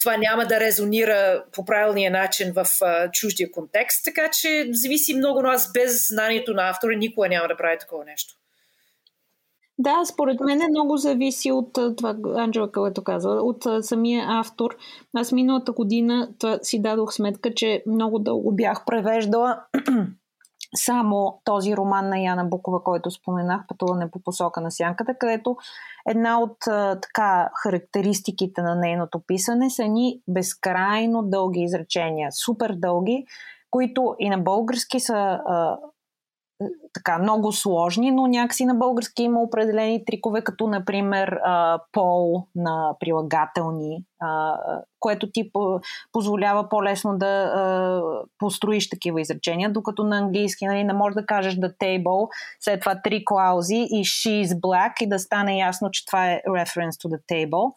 [0.00, 4.04] това няма да резонира по правилния начин в а, чуждия контекст.
[4.04, 8.04] Така че зависи много, но аз без знанието на автора никога няма да прави такова
[8.04, 8.34] нещо.
[9.78, 14.76] Да, според мен е много зависи от това, Анджела, което казва, от самия автор.
[15.16, 19.60] Аз миналата година това, си дадох сметка, че много дълго бях превеждала
[20.76, 25.56] само този роман на Яна Букова, който споменах, Пътуване по посока на сянката, където
[26.08, 26.56] една от
[27.02, 33.24] така характеристиките на нейното писане са ни безкрайно дълги изречения, супер дълги,
[33.70, 35.40] които и на български са
[36.92, 41.40] така много сложни, но някакси на български има определени трикове, като например
[41.92, 44.04] пол на прилагателни,
[45.00, 45.50] което ти
[46.12, 48.02] позволява по-лесно да
[48.38, 52.28] построиш такива изречения, докато на английски нали, не можеш да кажеш the table,
[52.60, 56.42] след това три клаузи и she is black и да стане ясно, че това е
[56.48, 57.72] reference to the table.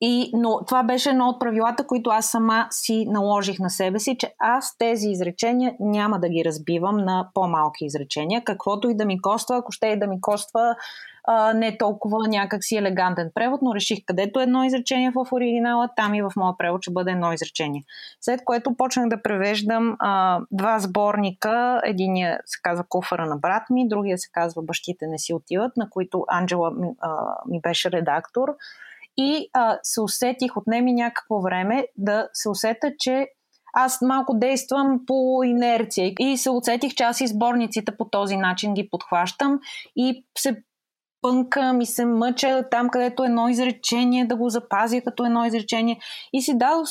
[0.00, 4.16] И, но това беше едно от правилата, които аз сама си наложих на себе си,
[4.18, 9.22] че аз тези изречения няма да ги разбивам на по-малки изречения, каквото и да ми
[9.22, 10.76] коства, ако ще и да ми коства
[11.24, 16.22] а, не толкова някакси елегантен превод, но реших където едно изречение в оригинала, там и
[16.22, 17.84] в моя превод ще бъде едно изречение.
[18.20, 21.80] След което почнах да превеждам а, два сборника.
[21.84, 25.90] Единия се казва Куфара на брат ми, другия се казва Бащите не си отиват, на
[25.90, 28.48] които Анджела а, ми беше редактор.
[29.18, 33.26] И а, се усетих, отнеми някакво време да се усета, че
[33.72, 38.88] аз малко действам по инерция и се усетих, че аз изборниците по този начин ги
[38.90, 39.58] подхващам
[39.96, 40.62] и се
[41.22, 46.00] пънкам и се мъча там, където едно изречение да го запазя като едно изречение.
[46.32, 46.88] И си дадох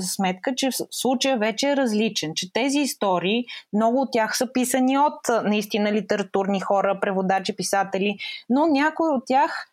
[0.00, 5.44] сметка, че случая вече е различен, че тези истории, много от тях са писани от
[5.44, 8.16] наистина литературни хора, преводачи, писатели,
[8.48, 9.69] но някои от тях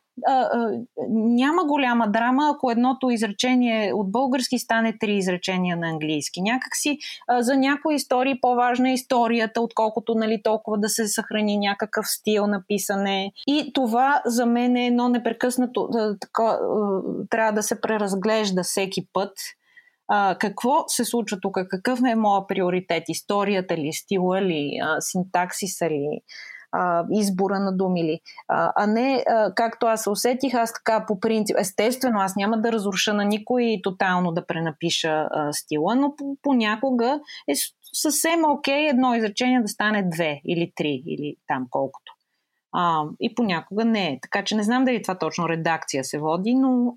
[1.10, 6.42] няма голяма драма, ако едното изречение от български стане три изречения на английски.
[6.42, 6.98] Някакси
[7.28, 12.48] а, за някои истории по-важна е историята, отколкото нали, толкова да се съхрани някакъв стил
[12.48, 13.32] на писане.
[13.48, 15.90] И това за мен е едно непрекъснато.
[15.94, 16.60] А, така, а,
[17.30, 19.32] трябва да се преразглежда всеки път.
[20.08, 21.58] А, какво се случва тук?
[21.70, 23.04] Какъв е моят приоритет?
[23.08, 26.22] Историята ли, стила ли, а, синтаксиса ли?
[26.72, 28.20] А, избора на думи ли.
[28.48, 32.62] А, а не, а, както аз се усетих, аз така по принцип, естествено, аз няма
[32.62, 37.54] да разруша на никой и тотално да пренапиша а, стила, но понякога е
[37.94, 42.14] съвсем окей едно изречение да стане две или три или там колкото.
[42.74, 44.20] А, и понякога не е.
[44.22, 46.94] Така че не знам дали това точно редакция се води, но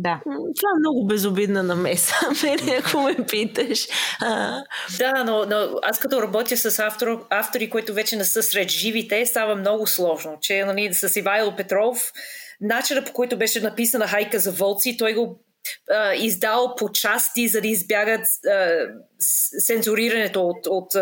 [0.00, 0.20] да.
[0.24, 3.88] Това е много безобидна намеса, мене, ако ме питаш.
[4.20, 4.62] А...
[4.98, 9.26] Да, но, но аз като работя с автор, автори, които вече не са сред живите,
[9.26, 10.38] става много сложно.
[10.40, 12.12] Че нали, с Ивайло Петров,
[12.60, 15.40] начинът по който беше написана Хайка за волци, той го
[15.90, 18.86] а, издал по части, за да избягат а,
[19.66, 20.92] цензурирането от, от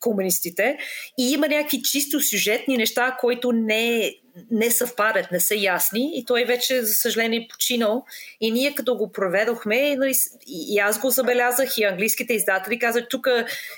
[0.00, 0.78] комунистите.
[1.18, 4.12] И има някакви чисто сюжетни неща, които не,
[4.50, 6.10] не съвпадат, не са ясни.
[6.14, 8.04] И той вече, за съжаление, е починал.
[8.40, 10.12] И ние като го проведохме, нали,
[10.46, 13.28] и аз го забелязах, и английските издатели казват, тук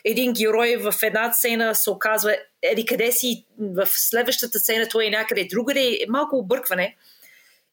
[0.04, 5.10] един герой в една сцена се оказва еди къде си, в следващата сцена той е
[5.10, 5.98] някъде другаде.
[6.08, 6.96] Малко объркване.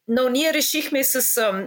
[0.07, 1.21] Но ние решихме с,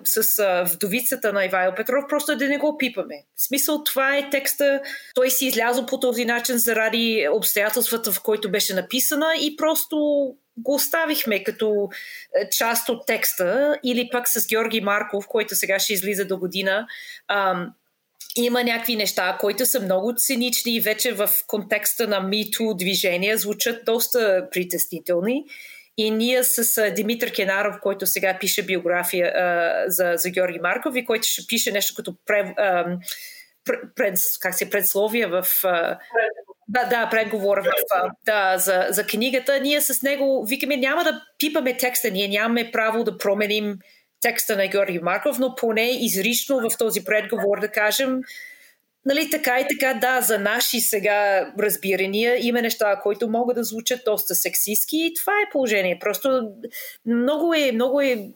[0.05, 3.15] с, вдовицата на Ивайло Петров просто да не го пипаме.
[3.37, 4.81] В смисъл това е текста,
[5.15, 9.97] той си излязъл по този начин заради обстоятелствата, в който беше написана и просто
[10.57, 11.89] го оставихме като
[12.37, 16.87] е, част от текста или пък с Георги Марков, който сега ще излиза до година.
[17.29, 17.73] Ам,
[18.37, 23.85] има някакви неща, които са много цинични и вече в контекста на MeToo движение звучат
[23.85, 25.45] доста притеснителни.
[26.01, 31.05] И ние с Димитър Кенаров, който сега пише биография а, за, за Георги Марков и
[31.05, 32.99] който ще пише нещо като пред, а,
[33.97, 35.47] пред, как се предсловия в...
[35.65, 35.99] А,
[36.69, 37.73] да, да, предговор в,
[38.27, 39.61] да, за, за книгата.
[39.61, 43.79] Ние с него викаме, няма да пипаме текста, ние нямаме право да променим
[44.21, 48.21] текста на Георги Марков, но поне изрично в този предговор да кажем,
[49.05, 54.01] Нали, така и така, да, за наши сега разбирания има неща, които могат да звучат
[54.05, 55.99] доста сексистски и това е положение.
[55.99, 56.49] Просто
[57.07, 58.29] много е, много е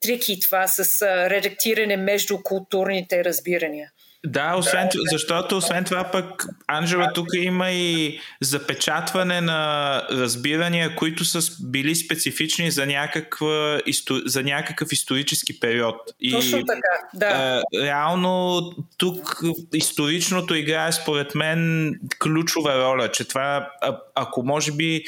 [0.00, 3.90] трики това с редактиране между културните разбирания.
[4.24, 11.52] Да, освен, защото освен това пък Анжела тук има и запечатване на разбирания, които са
[11.62, 13.80] били специфични за, някаква,
[14.24, 15.96] за някакъв исторически период.
[16.20, 17.62] И, Точно така, да.
[17.74, 18.62] реално
[18.96, 19.42] тук
[19.74, 23.70] историчното играе според мен ключова роля, че това,
[24.14, 25.04] ако може би,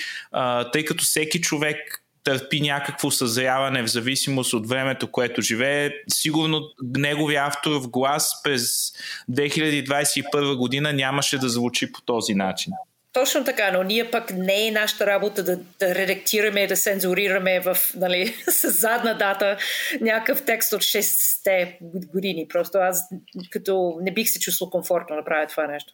[0.73, 5.91] тъй като всеки човек търпи някакво съзряване в зависимост от времето, което живее.
[6.09, 8.93] Сигурно неговия авторов глас през
[9.31, 12.73] 2021 година нямаше да звучи по този начин.
[13.13, 17.77] Точно така, но ние пък не е нашата работа да, да редактираме, да цензурираме в,
[17.95, 19.57] нали, с задна дата
[20.01, 22.49] някакъв текст от 6 години.
[22.49, 23.03] Просто аз
[23.51, 25.93] като не бих се чувствал комфортно да правя това нещо.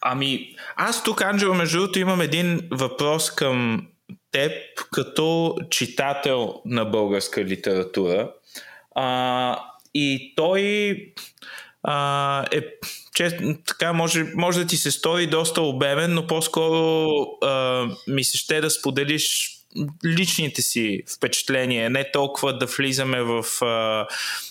[0.00, 3.86] Ами, аз тук, Анджело, между другото, имам един въпрос към
[4.32, 4.52] теб
[4.92, 8.30] като читател на българска литература.
[8.94, 9.58] А,
[9.94, 10.96] и той
[11.82, 12.60] а, е
[13.14, 17.08] че, така може, може да ти се стори доста обемен, но по-скоро
[17.42, 19.56] а, ми се ще да споделиш
[20.06, 24.06] личните си впечатления, не толкова да влизаме в а,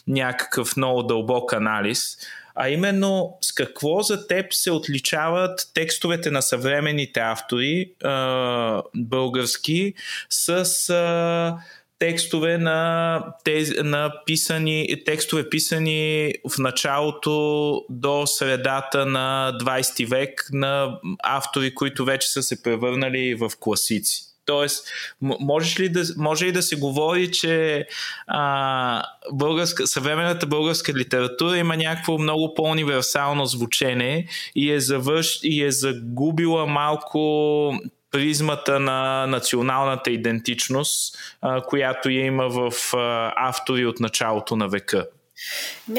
[0.08, 2.18] някакъв много дълбок анализ
[2.56, 9.94] а именно с какво за теб се отличават текстовете на съвременните автори а, български
[10.30, 11.58] с а,
[12.00, 21.00] текстове на, тез, на писани, текстове писани в началото до средата на 20 век на
[21.24, 24.35] автори, които вече са се превърнали в класици.
[24.46, 24.88] Тоест,
[25.22, 27.86] можеш ли да, може ли да се говори, че
[28.28, 35.72] а, българска, съвременната българска литература има някакво много по-универсално звучене и е, завърш, и е
[35.72, 37.80] загубила малко
[38.12, 45.08] призмата на националната идентичност, а, която я има в а, автори от началото на века?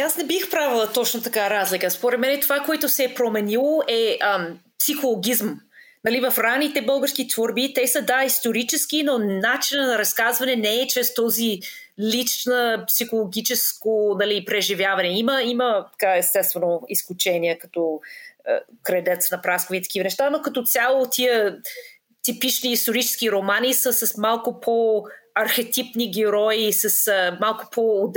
[0.00, 1.90] Аз не бих правила точно така разлика.
[1.90, 5.60] Според мен това, което се е променило е ам, психологизъм
[6.06, 10.86] нали, в ранните български творби, те са да исторически, но начинът на разказване не е
[10.86, 11.60] чрез този
[12.00, 15.08] лична психологическо нали, преживяване.
[15.08, 18.00] Има, има така естествено изключения, като
[18.48, 18.52] е,
[18.82, 21.56] кредец на праскови и такива неща, но като цяло тия
[22.22, 28.12] типични исторически романи са с малко по-архетипни герои, с а, малко по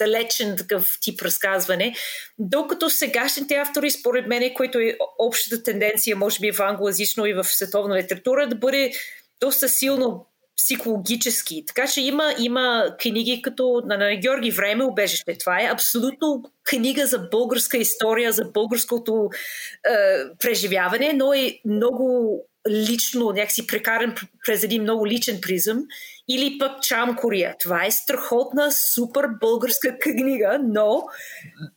[0.00, 1.94] далечен такъв тип разказване.
[2.38, 7.44] Докато сегашните автори, според мен, които е общата тенденция, може би в англоязично и в
[7.44, 8.92] световна литература, да бъде
[9.40, 10.26] доста силно
[10.56, 11.64] психологически.
[11.66, 15.38] Така че има, има книги като на, на Георги Време убежище.
[15.38, 19.90] Това е абсолютно книга за българска история, за българското е,
[20.38, 22.36] преживяване, но е много
[22.68, 24.14] лично, някакси прекаран
[24.46, 25.82] през един много личен призъм
[26.30, 27.54] или пък Чам Кория.
[27.60, 31.02] Това е страхотна, супер българска книга, но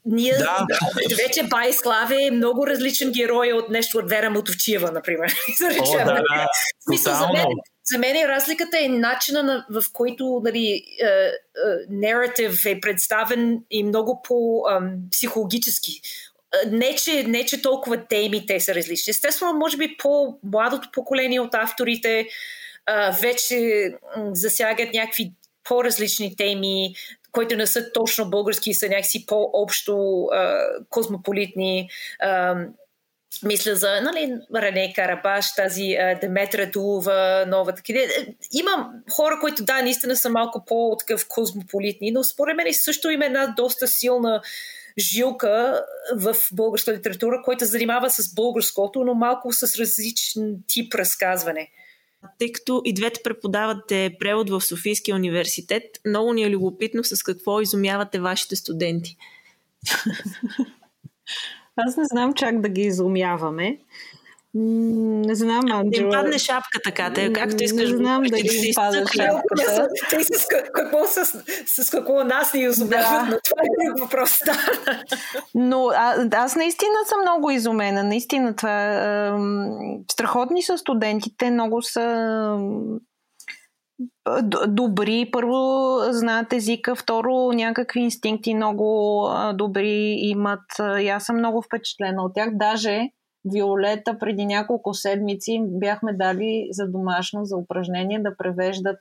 [0.05, 0.65] ние да.
[1.17, 5.33] вече Бай Славе е много различен герой от нещо от Вера Мотовчиева, например.
[5.81, 6.47] О, да, да.
[6.85, 7.45] Смисъл, за мен,
[7.85, 10.83] за мен разликата е начина, на, в който нали,
[11.89, 16.01] наратив е представен и много по-психологически
[16.71, 19.11] не че, не, че толкова темите са различни.
[19.11, 22.27] Естествено, може би по-младото поколение от авторите
[23.21, 23.89] вече
[24.31, 25.31] засягат някакви
[25.63, 26.95] по-различни теми,
[27.31, 30.27] които не са точно български, са някакси по-общо
[30.89, 31.89] космополитни.
[33.43, 38.01] Мисля за нали, Рене Карабаш, тази а, Деметра Дулова, новата книга.
[38.53, 43.47] Има хора, които да, наистина са малко по-такъв космополитни, но според мен също има една
[43.57, 44.41] доста силна
[44.97, 51.69] жилка в българска литература, който занимава с българското, но малко с различен тип разказване.
[52.39, 57.61] Тъй като и двете преподавате превод в Софийския университет, много ни е любопитно с какво
[57.61, 59.17] изумявате вашите студенти.
[61.75, 63.79] Аз не знам чак да ги изумяваме.
[64.55, 65.83] Не знам, Анджела.
[65.91, 67.89] Да им падне шапка така, те, както искаш.
[67.89, 69.87] Не знам да ги пада шапката.
[70.09, 71.25] Те с какво, с,
[71.65, 73.31] с какво нас ни изумяват, да.
[73.31, 74.41] но това е друг въпрос.
[75.55, 78.03] но а, аз наистина съм много изумена.
[78.03, 79.31] Наистина това е,
[80.11, 82.57] страхотни са студентите, много са
[84.67, 85.29] добри.
[85.31, 90.65] Първо знаят езика, второ някакви инстинкти много добри имат.
[90.99, 92.49] И аз съм много впечатлена от тях.
[92.53, 93.09] Даже
[93.45, 98.99] Виолета преди няколко седмици бяхме дали за домашно, за упражнение да превеждат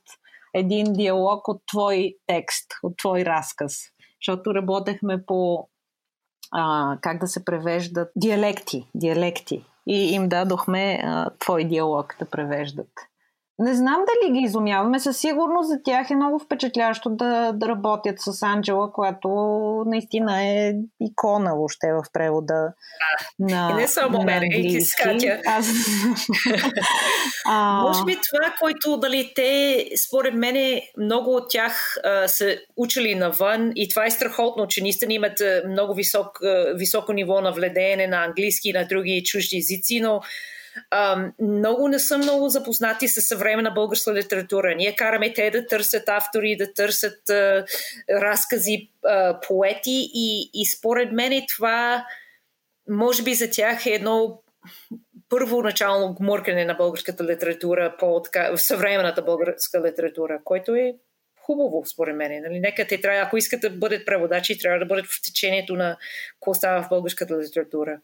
[0.55, 3.79] един диалог от твой текст, от твой разказ.
[4.21, 5.69] Защото работехме по
[6.51, 9.65] а, как да се превеждат диалекти, диалекти.
[9.87, 12.89] И им дадохме а, твой диалог да превеждат.
[13.63, 15.01] Не знам дали ги изумяваме.
[15.01, 19.29] Със сигурност за тях е много впечатляващо да, да работят с Анджела, която
[19.87, 22.73] наистина е икона въобще в превода
[23.39, 25.41] на И не само мен, и с Катя.
[25.47, 25.67] Аз...
[27.47, 27.83] а...
[27.83, 33.73] Може би това, което дали те, според мен, много от тях а, са учили навън
[33.77, 36.39] и това е страхотно, че наистина имат много висок,
[36.75, 40.21] високо ниво на владеене на английски и на други чужди езици, но
[41.41, 44.75] много не са много запознати с съвременна българска литература.
[44.75, 47.21] Ние караме те да търсят автори, да търсят
[48.11, 48.91] разкази,
[49.49, 52.07] поети и, и според мен това
[52.89, 54.43] може би за тях е едно
[55.29, 58.23] първоначално гмуркане на българската литература по
[58.57, 60.95] съвременната българска литература, което е
[61.41, 62.43] хубаво, според мен.
[62.43, 62.61] Нали?
[62.61, 65.97] Нека те трябва, ако искат да бъдат преводачи, трябва да бъдат в течението на
[66.33, 68.01] какво става в българската литература.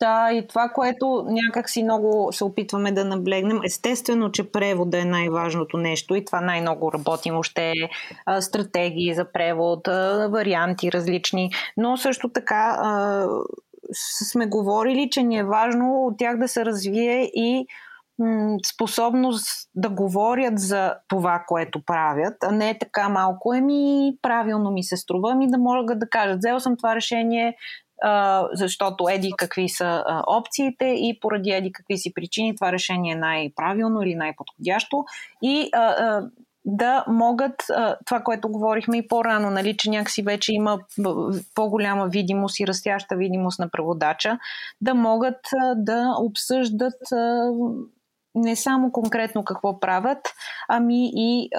[0.00, 5.04] Да, и това, което някак си много се опитваме да наблегнем, естествено, че превода е
[5.04, 7.36] най-важното нещо и това най-много работим.
[7.36, 7.72] Още
[8.26, 9.86] а, стратегии за превод,
[10.30, 12.78] варианти различни, но също така
[14.30, 17.66] сме говорили, че ни е важно от тях да се развие и
[18.66, 24.84] способност да говорят за това, което правят, а не е така малко, еми правилно ми
[24.84, 27.56] се струва, ами да могат да кажат, взел съм това решение,
[28.52, 34.02] защото еди какви са опциите и поради еди какви си причини това решение е най-правилно
[34.02, 35.04] или най-подходящо.
[35.42, 35.70] И
[36.68, 37.54] да могат,
[38.04, 40.78] това, което говорихме и по-рано, нали, че някакси вече има
[41.54, 44.38] по-голяма видимост и растяща видимост на преводача,
[44.80, 45.40] да могат
[45.76, 47.02] да обсъждат
[48.34, 50.18] не само конкретно какво правят,
[50.68, 51.50] ами и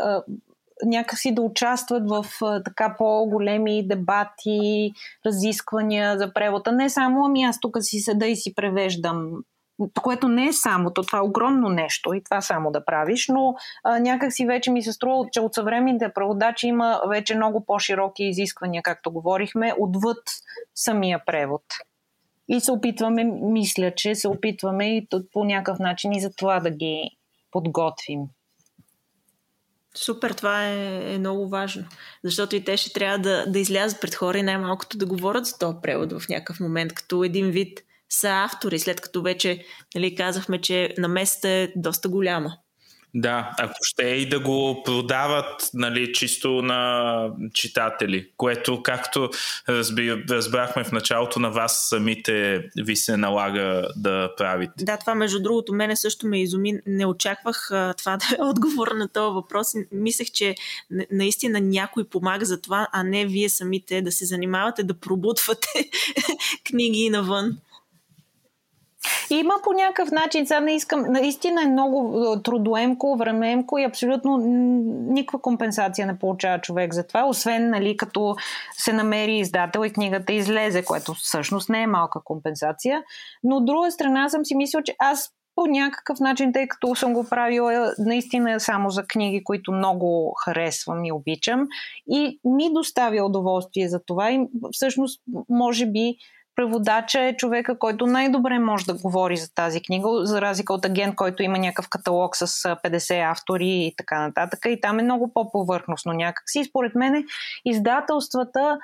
[0.86, 2.26] някакси да участват в
[2.66, 4.92] така по-големи дебати,
[5.26, 6.72] разисквания за превода.
[6.72, 9.32] Не само, ами аз тук си седа и си превеждам
[10.02, 13.56] което не е само, то това е огромно нещо и това само да правиш, но
[13.84, 18.24] а, някак си вече ми се струва, че от съвременните преводачи има вече много по-широки
[18.24, 20.24] изисквания, както говорихме, отвъд
[20.76, 21.64] самия превод.
[22.48, 26.70] И се опитваме, мисля, че се опитваме и по някакъв начин и за това да
[26.70, 27.10] ги
[27.52, 28.20] подготвим.
[29.98, 31.86] Супер, това е, е много важно.
[32.24, 35.58] Защото и те ще трябва да, да излязат пред хора и най-малкото да говорят за
[35.58, 37.80] този превод в някакъв момент, като един вид
[38.10, 39.66] са автори, след като вече
[39.96, 42.58] нали, казахме, че намесата е доста голяма.
[43.16, 49.30] Да, ако ще и да го продават нали, чисто на читатели, което както
[49.70, 54.86] разби, разбрахме в началото на вас самите ви се налага да правите.
[54.86, 56.74] Да, това между другото мене също ме изуми.
[56.86, 59.68] Не очаквах а, това да е отговор на този въпрос.
[59.92, 60.56] Мислех, че
[61.12, 65.68] наистина някой помага за това, а не вие самите да се занимавате да пробутвате
[66.70, 67.58] книги навън.
[69.30, 74.38] Има по някакъв начин, сега не искам, наистина е много е, трудоемко, времеемко и абсолютно
[75.10, 78.36] никаква компенсация не получава човек за това, освен нали, като
[78.78, 83.04] се намери издател и книгата излезе, което всъщност не е малка компенсация.
[83.44, 87.14] Но от друга страна съм си мислила, че аз по някакъв начин, тъй като съм
[87.14, 91.68] го правила наистина само за книги, които много харесвам и обичам
[92.12, 94.40] и ми доставя удоволствие за това и
[94.72, 96.18] всъщност може би
[96.58, 101.16] преводача е човека, който най-добре може да говори за тази книга, за разлика от агент,
[101.16, 104.60] който има някакъв каталог с 50 автори и така нататък.
[104.66, 106.64] И там е много по-повърхностно някакси.
[106.64, 107.26] Според мен
[107.66, 108.78] издателствата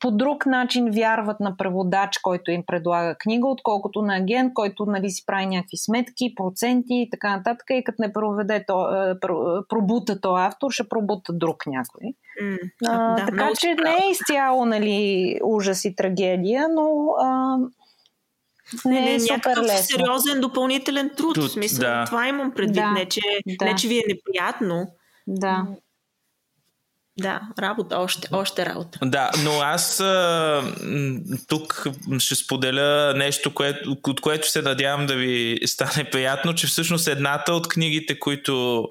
[0.00, 5.10] по друг начин вярват на преводач, който им предлага книга, отколкото на агент, който нали,
[5.10, 7.66] си прави някакви сметки, проценти и така нататък.
[7.70, 8.88] И като не проведе то,
[9.68, 12.14] пробута то автор, ще пробута друг някой.
[12.42, 17.56] Mm, а, да, така че не е изцяло нали, ужас и трагедия, но а,
[18.84, 19.98] Не, не не, е супер някакъв лесно.
[19.98, 21.34] сериозен допълнителен труд.
[21.34, 22.04] Труд, в смисъл, да.
[22.04, 22.74] това имам предвид.
[22.74, 23.20] Да, Не, че,
[23.58, 23.64] да.
[23.64, 24.86] не, че ви е неприятно.
[25.26, 25.66] Да.
[27.18, 28.98] Да, работа, още, още работа.
[29.02, 30.62] Да, но аз а,
[31.48, 31.86] тук
[32.18, 37.52] ще споделя нещо, което, от което се надявам да ви стане приятно, че всъщност едната
[37.52, 38.88] от книгите, които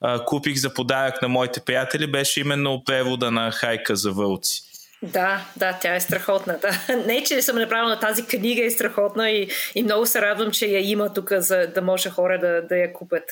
[0.00, 4.62] а, купих за подарък на моите приятели, беше именно превода на Хайка за вълци.
[5.04, 6.58] Да, да, тя е страхотна.
[6.58, 6.96] Да.
[7.06, 10.90] Не, че съм направила тази книга е страхотна и, и много се радвам, че я
[10.90, 13.24] има тук, за да може хора да, да я купят.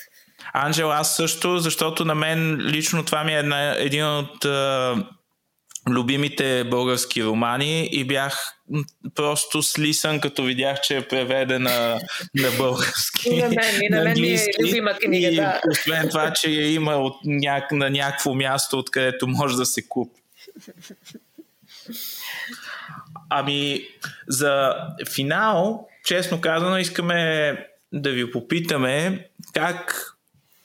[0.52, 4.94] Анджел, аз също, защото на мен лично това ми е една, един от а,
[5.89, 8.55] любимите български романи и бях
[9.14, 12.01] просто слисан, като видях, че е преведена
[12.35, 13.28] на български.
[13.31, 15.60] И на мен, и на мен ми е любима книга, и да.
[15.70, 17.73] Освен това, че я има от няк...
[17.73, 20.20] на някакво място, откъдето може да се купи.
[23.31, 23.89] Ами,
[24.28, 24.74] за
[25.14, 27.56] финал, честно казано, искаме
[27.93, 30.12] да ви попитаме как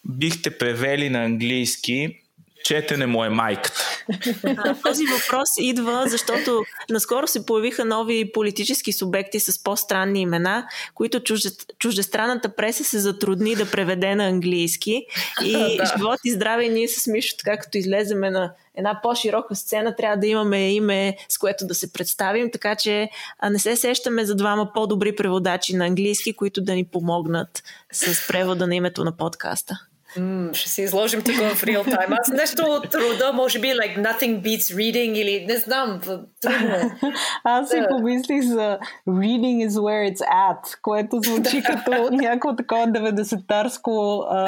[0.08, 2.22] бихте превели на английски
[2.68, 4.06] четене му е майката.
[4.44, 11.20] А, Този въпрос идва, защото наскоро се появиха нови политически субекти с по-странни имена, които
[11.20, 15.06] чужде, чуждестранната преса се затрудни да преведе на английски.
[15.46, 15.94] И Да.
[15.98, 20.28] живот и здраве, ние с Мишо, така като излеземе на една по-широка сцена, трябва да
[20.28, 23.10] имаме име, с което да се представим, така че
[23.50, 28.68] не се сещаме за двама по-добри преводачи на английски, които да ни помогнат с превода
[28.68, 29.80] на името на подкаста.
[30.20, 32.14] М, ще се изложим тук в реал тайм.
[32.22, 36.00] Аз нещо от рода, може би, like nothing beats reading или не знам,
[36.42, 36.92] трудно е.
[37.44, 37.88] Аз си Да.
[37.88, 38.78] помислих за
[39.08, 44.48] reading is where it's at, което звучи като някакво такова 90-тарско а,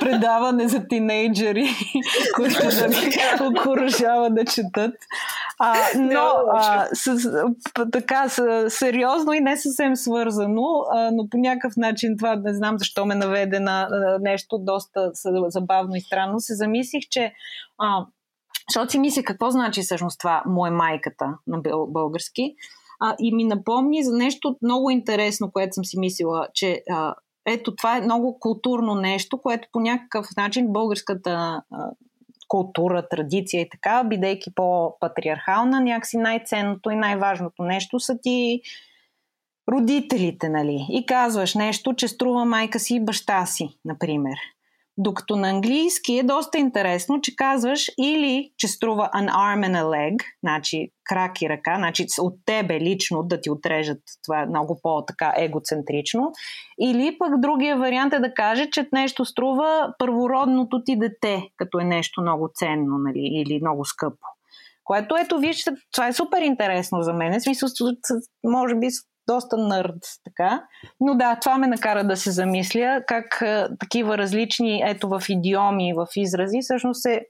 [0.00, 1.68] предаване за тинейджери,
[2.34, 4.94] които да ги окоръжава да четат.
[5.58, 6.20] А, но
[6.54, 7.30] а, с,
[7.92, 10.62] така с, сериозно и не съвсем свързано,
[10.92, 14.81] а, но по някакъв начин това не знам защо ме наведе на а, нещо доста
[15.14, 16.40] с- забавно и странно.
[16.40, 17.32] Се замислих, че
[17.78, 18.06] а,
[18.68, 22.54] защото си мисля какво значи всъщност това му е майката на бъл- български.
[23.00, 27.14] А, и ми напомни за нещо много интересно, което съм си мислила, че а,
[27.46, 31.90] ето това е много културно нещо, което по някакъв начин българската а,
[32.48, 38.60] култура, традиция и така, бидейки по-патриархална, някакси най-ценното и най-важното нещо са ти
[39.72, 40.86] родителите, нали?
[40.90, 44.36] И казваш нещо, че струва майка си и баща си, например.
[45.02, 49.84] Докато на английски е доста интересно, че казваш или че струва an arm and a
[49.84, 54.80] leg, значи крак и ръка, значи от тебе лично да ти отрежат, това е много
[54.82, 56.32] по-така егоцентрично,
[56.80, 61.84] или пък другия вариант е да каже, че нещо струва първородното ти дете, като е
[61.84, 64.26] нещо много ценно нали, или много скъпо.
[64.84, 67.40] Което ето, вижте, това е супер интересно за мен.
[67.40, 67.68] В смисъл,
[68.44, 68.88] може би
[69.26, 70.64] доста нърд, така.
[71.00, 75.92] Но да, това ме накара да се замисля как а, такива различни, ето в идиоми,
[75.94, 77.26] в изрази, всъщност се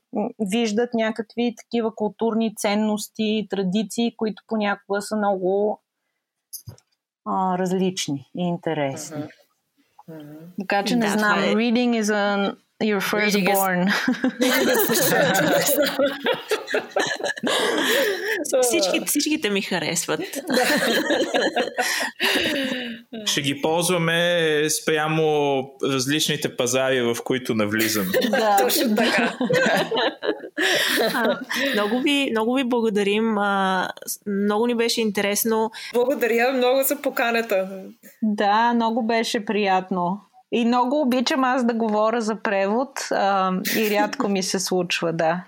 [0.52, 5.80] виждат някакви такива културни ценности, традиции, които понякога са много
[7.24, 9.24] а, различни и интересни.
[10.60, 13.92] Така че не Да, знам, това е- reading is a, your Reading is- firstborn.
[18.62, 20.20] Всички, всичките ми харесват.
[23.26, 24.40] Ще ги ползваме
[24.70, 28.10] спрямо различните пазари, в които навлизаме.
[28.30, 28.56] да.
[28.60, 29.36] Точно така.
[31.14, 31.38] А,
[31.74, 33.38] много, ви, много ви благодарим.
[33.38, 33.88] А,
[34.26, 35.70] много ни беше интересно.
[35.94, 37.68] Благодаря много за поканата.
[38.22, 40.20] Да, много беше приятно.
[40.52, 45.44] И много обичам аз да говоря за превод а, и рядко ми се случва, да.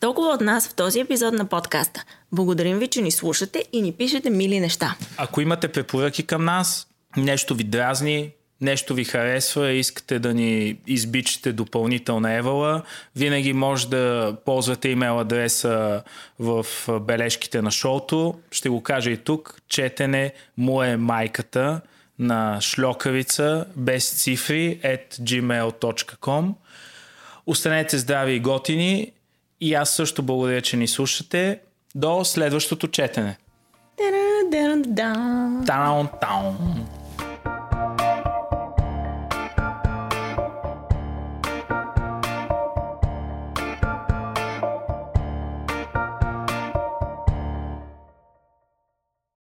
[0.00, 2.04] Толкова от нас в този епизод на подкаста.
[2.32, 4.96] Благодарим ви, че ни слушате и ни пишете мили неща.
[5.16, 6.86] Ако имате препоръки към нас,
[7.16, 8.30] нещо ви дразни,
[8.60, 12.82] нещо ви харесва и искате да ни избичате допълнителна евала,
[13.16, 16.02] винаги може да ползвате имейл адреса
[16.38, 16.66] в
[17.00, 18.34] бележките на шоуто.
[18.50, 19.60] Ще го кажа и тук.
[19.68, 21.80] Четене му е майката
[22.18, 26.54] на шлокавица без цифри at gmail.com
[27.46, 29.12] Останете здрави и готини
[29.60, 31.60] и аз също благодаря, че ни слушате.
[31.94, 33.38] До следващото четене.
[33.96, 35.14] Та-да-да-да.
[35.66, 37.01] Таун-таун.